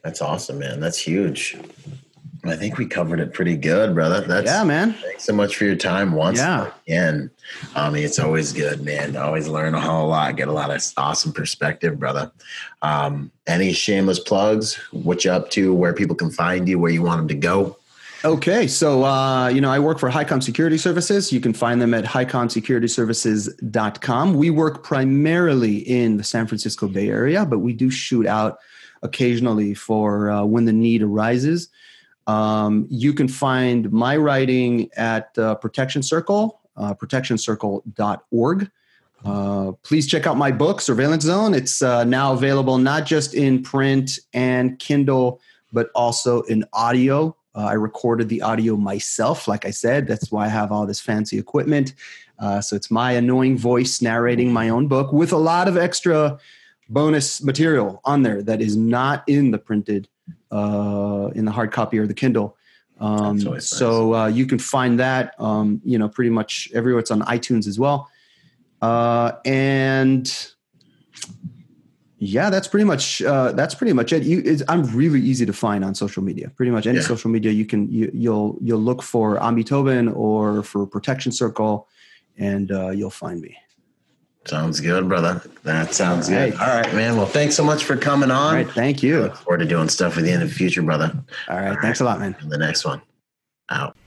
[0.04, 1.58] that's awesome man that's huge
[2.48, 4.22] I think we covered it pretty good, brother.
[4.22, 4.94] That's yeah, man.
[4.94, 6.72] Thanks so much for your time once yeah.
[6.86, 7.32] again.
[7.76, 9.16] I mean, it's always good, man.
[9.16, 12.32] always learn a whole lot, get a lot of awesome perspective, brother.
[12.82, 14.76] Um, any shameless plugs?
[14.92, 15.74] What you up to?
[15.74, 16.78] Where people can find you?
[16.78, 17.78] Where you want them to go?
[18.24, 21.34] Okay, so uh, you know I work for HighCom Security Services.
[21.34, 24.34] You can find them at highcomsecurityservices.com.
[24.34, 28.58] We work primarily in the San Francisco Bay Area, but we do shoot out
[29.04, 31.70] occasionally for uh, when the need arises.
[32.28, 38.72] Um, you can find my writing at uh, Protection Circle, uh, protectioncircle.org.
[39.24, 41.54] Uh, please check out my book, Surveillance Zone.
[41.54, 45.40] It's uh, now available not just in print and Kindle,
[45.74, 47.36] but also in audio.
[47.56, 50.08] Uh, I recorded the audio myself, like I said.
[50.08, 51.94] That's why I have all this fancy equipment.
[52.38, 56.38] Uh, so it's my annoying voice narrating my own book with a lot of extra
[56.90, 60.08] bonus material on there that is not in the printed,
[60.52, 62.58] uh, in the hard copy or the Kindle.
[63.00, 67.00] Um, so uh, you can find that, um, you know, pretty much everywhere.
[67.00, 68.10] It's on iTunes as well.
[68.82, 70.52] Uh, and
[72.18, 74.24] yeah that's pretty much uh, that's pretty much it.
[74.24, 76.50] You, i'm really easy to find on social media.
[76.56, 77.04] Pretty much any yeah.
[77.04, 81.32] social media you can you, will you'll, you'll look for Ami Toben or for protection
[81.32, 81.88] circle
[82.38, 83.58] and uh, you'll find me.
[84.46, 85.42] Sounds good brother.
[85.64, 86.54] That sounds all good.
[86.54, 86.62] Right.
[86.62, 87.18] all right man.
[87.18, 88.48] Well thanks so much for coming on.
[88.48, 89.18] All right thank you.
[89.18, 91.12] I look forward to doing stuff with you in the future brother.
[91.50, 92.08] All right all thanks right.
[92.08, 92.36] a lot man.
[92.48, 93.02] The next one.
[93.70, 93.98] Out.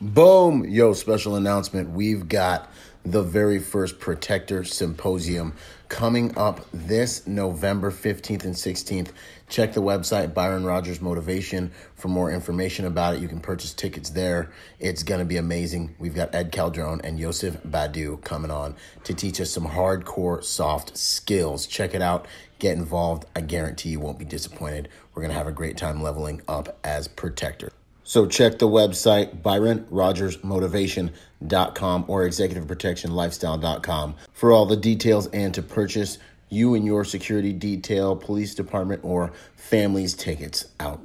[0.00, 0.64] Boom.
[0.64, 1.90] Yo special announcement.
[1.90, 2.68] We've got
[3.04, 5.54] the very first protector symposium
[5.92, 9.10] coming up this November 15th and 16th.
[9.50, 13.20] Check the website, Byron Rogers Motivation, for more information about it.
[13.20, 14.50] You can purchase tickets there.
[14.80, 15.94] It's going to be amazing.
[15.98, 18.74] We've got Ed Calderon and Yosef Badu coming on
[19.04, 21.66] to teach us some hardcore soft skills.
[21.66, 22.26] Check it out.
[22.58, 23.26] Get involved.
[23.36, 24.88] I guarantee you won't be disappointed.
[25.14, 27.70] We're going to have a great time leveling up as protector.
[28.04, 36.18] So check the website, ByronRogersMotivation.com or ExecutiveProtectionLifestyle.com for all the details and to purchase
[36.48, 41.00] you and your security detail, police department, or family's tickets out.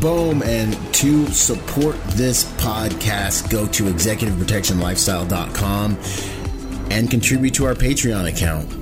[0.00, 0.42] Boom.
[0.42, 5.98] And to support this podcast, go to executiveprotectionlifestyle.com
[6.90, 8.81] and contribute to our Patreon account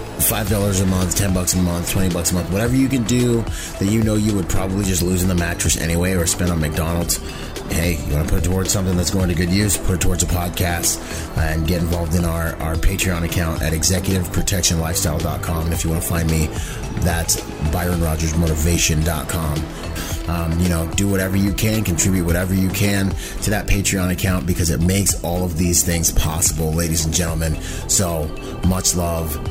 [0.21, 3.03] five dollars a month, ten bucks a month, twenty bucks a month, whatever you can
[3.03, 3.41] do
[3.79, 6.59] that you know you would probably just lose in the mattress anyway or spend on
[6.59, 7.17] McDonald's.
[7.71, 9.77] Hey, you want to put it towards something that's going to good use?
[9.77, 10.99] Put it towards a podcast
[11.37, 15.65] and get involved in our, our Patreon account at executiveprotectionlifestyle.com.
[15.65, 16.47] And if you want to find me,
[16.99, 17.39] that's
[17.71, 19.65] byronrogersmotivation.com.
[20.29, 23.09] Um, you know, do whatever you can, contribute whatever you can
[23.41, 27.59] to that Patreon account because it makes all of these things possible, ladies and gentlemen.
[27.89, 28.27] So
[28.67, 29.50] much love.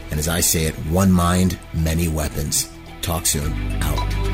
[0.11, 2.69] And as I say it, one mind, many weapons.
[3.01, 3.51] Talk soon.
[3.81, 4.30] Out.